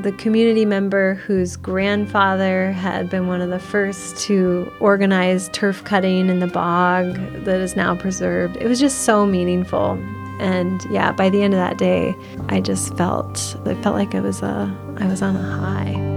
The 0.01 0.11
community 0.13 0.65
member 0.65 1.15
whose 1.15 1.55
grandfather 1.55 2.71
had 2.71 3.09
been 3.09 3.27
one 3.27 3.41
of 3.41 3.49
the 3.49 3.59
first 3.59 4.17
to 4.25 4.71
organize 4.79 5.49
turf 5.49 5.83
cutting 5.83 6.29
in 6.29 6.39
the 6.39 6.47
bog 6.47 7.15
that 7.45 7.59
is 7.59 7.75
now 7.75 7.95
preserved. 7.95 8.57
It 8.57 8.67
was 8.67 8.79
just 8.79 9.01
so 9.05 9.25
meaningful. 9.25 9.91
And 10.39 10.85
yeah, 10.91 11.11
by 11.11 11.29
the 11.29 11.41
end 11.41 11.55
of 11.55 11.59
that 11.59 11.79
day, 11.79 12.15
I 12.49 12.61
just 12.61 12.95
felt 12.95 13.57
I 13.65 13.73
felt 13.81 13.95
like 13.95 14.13
I 14.13 14.19
was 14.19 14.41
a 14.43 14.75
I 14.97 15.07
was 15.07 15.23
on 15.23 15.35
a 15.35 15.41
high. 15.41 16.16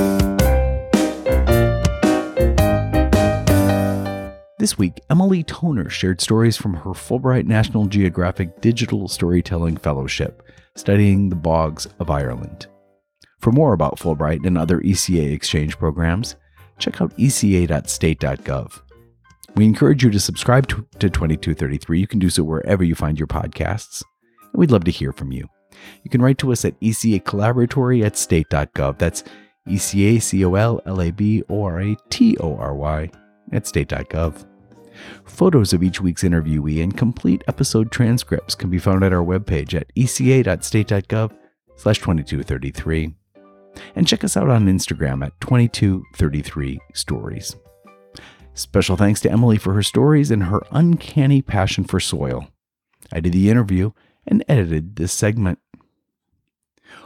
This 4.61 4.77
week, 4.77 5.01
Emily 5.09 5.41
Toner 5.41 5.89
shared 5.89 6.21
stories 6.21 6.55
from 6.55 6.75
her 6.75 6.91
Fulbright 6.91 7.47
National 7.47 7.87
Geographic 7.87 8.61
Digital 8.61 9.07
Storytelling 9.07 9.75
Fellowship, 9.75 10.47
studying 10.75 11.29
the 11.29 11.35
bogs 11.35 11.87
of 11.97 12.11
Ireland. 12.11 12.67
For 13.39 13.51
more 13.51 13.73
about 13.73 13.97
Fulbright 13.97 14.45
and 14.45 14.59
other 14.59 14.79
ECA 14.81 15.33
exchange 15.33 15.79
programs, 15.79 16.35
check 16.77 17.01
out 17.01 17.11
eca.state.gov. 17.17 18.81
We 19.55 19.65
encourage 19.65 20.03
you 20.03 20.11
to 20.11 20.19
subscribe 20.19 20.67
to, 20.67 20.85
to 20.99 21.09
2233. 21.09 21.99
You 21.99 22.05
can 22.05 22.19
do 22.19 22.29
so 22.29 22.43
wherever 22.43 22.83
you 22.83 22.93
find 22.93 23.17
your 23.17 23.25
podcasts. 23.25 24.03
And 24.53 24.59
we'd 24.59 24.69
love 24.69 24.83
to 24.83 24.91
hear 24.91 25.11
from 25.11 25.31
you. 25.31 25.47
You 26.03 26.11
can 26.11 26.21
write 26.21 26.37
to 26.37 26.51
us 26.51 26.65
at 26.65 26.79
ECA 26.81 27.23
Collaboratory 27.23 28.05
at 28.05 28.15
state.gov. 28.15 28.99
That's 28.99 29.23
ECA 29.67 30.21
C 30.21 30.45
O 30.45 30.53
L 30.53 30.81
L 30.85 31.01
A 31.01 31.09
B 31.09 31.41
O 31.49 31.63
R 31.63 31.81
A 31.81 31.97
T 32.11 32.37
O 32.37 32.55
R 32.57 32.75
Y 32.75 33.09
at 33.51 33.65
state.gov. 33.65 34.45
Photos 35.25 35.73
of 35.73 35.83
each 35.83 36.01
week's 36.01 36.23
interviewee 36.23 36.81
and 36.83 36.97
complete 36.97 37.43
episode 37.47 37.91
transcripts 37.91 38.55
can 38.55 38.69
be 38.69 38.79
found 38.79 39.03
at 39.03 39.13
our 39.13 39.23
webpage 39.23 39.73
at 39.73 39.91
eca.state.gov 39.95 41.31
slash 41.75 41.99
2233. 41.99 43.13
And 43.95 44.07
check 44.07 44.23
us 44.23 44.37
out 44.37 44.49
on 44.49 44.67
Instagram 44.67 45.25
at 45.25 45.39
2233stories. 45.39 47.55
Special 48.53 48.97
thanks 48.97 49.21
to 49.21 49.31
Emily 49.31 49.57
for 49.57 49.73
her 49.73 49.83
stories 49.83 50.29
and 50.29 50.43
her 50.43 50.61
uncanny 50.71 51.41
passion 51.41 51.85
for 51.85 51.99
soil. 51.99 52.49
I 53.11 53.19
did 53.19 53.33
the 53.33 53.49
interview 53.49 53.91
and 54.27 54.43
edited 54.47 54.97
this 54.97 55.13
segment. 55.13 55.57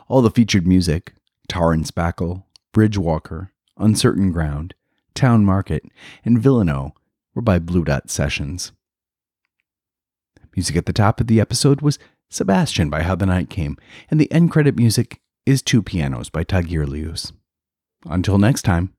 All 0.08 0.22
the 0.22 0.32
featured 0.32 0.68
music, 0.68 1.14
Tar 1.48 1.72
and 1.72 1.86
Spackle, 1.86 2.44
Bridgewalker, 2.74 3.50
Uncertain 3.78 4.32
Ground, 4.32 4.74
Town 5.14 5.46
Market, 5.46 5.84
and 6.24 6.40
Villano 6.40 6.94
were 7.36 7.42
by 7.42 7.60
Blue 7.60 7.84
Dot 7.84 8.10
Sessions. 8.10 8.72
Music 10.56 10.78
at 10.78 10.86
the 10.86 10.94
top 10.94 11.20
of 11.20 11.28
the 11.28 11.42
episode 11.42 11.82
was 11.82 12.00
Sebastian 12.30 12.90
by 12.90 13.04
How 13.04 13.16
the 13.16 13.26
Night 13.26 13.50
Came, 13.50 13.78
and 14.10 14.20
the 14.20 14.32
end 14.32 14.52
credit 14.52 14.78
music 14.78 15.20
is 15.46 15.62
Two 15.62 15.84
Pianos 15.84 16.30
by 16.30 16.44
Tagirijus. 16.44 17.34
Until 18.06 18.38
next 18.38 18.62
time. 18.64 18.94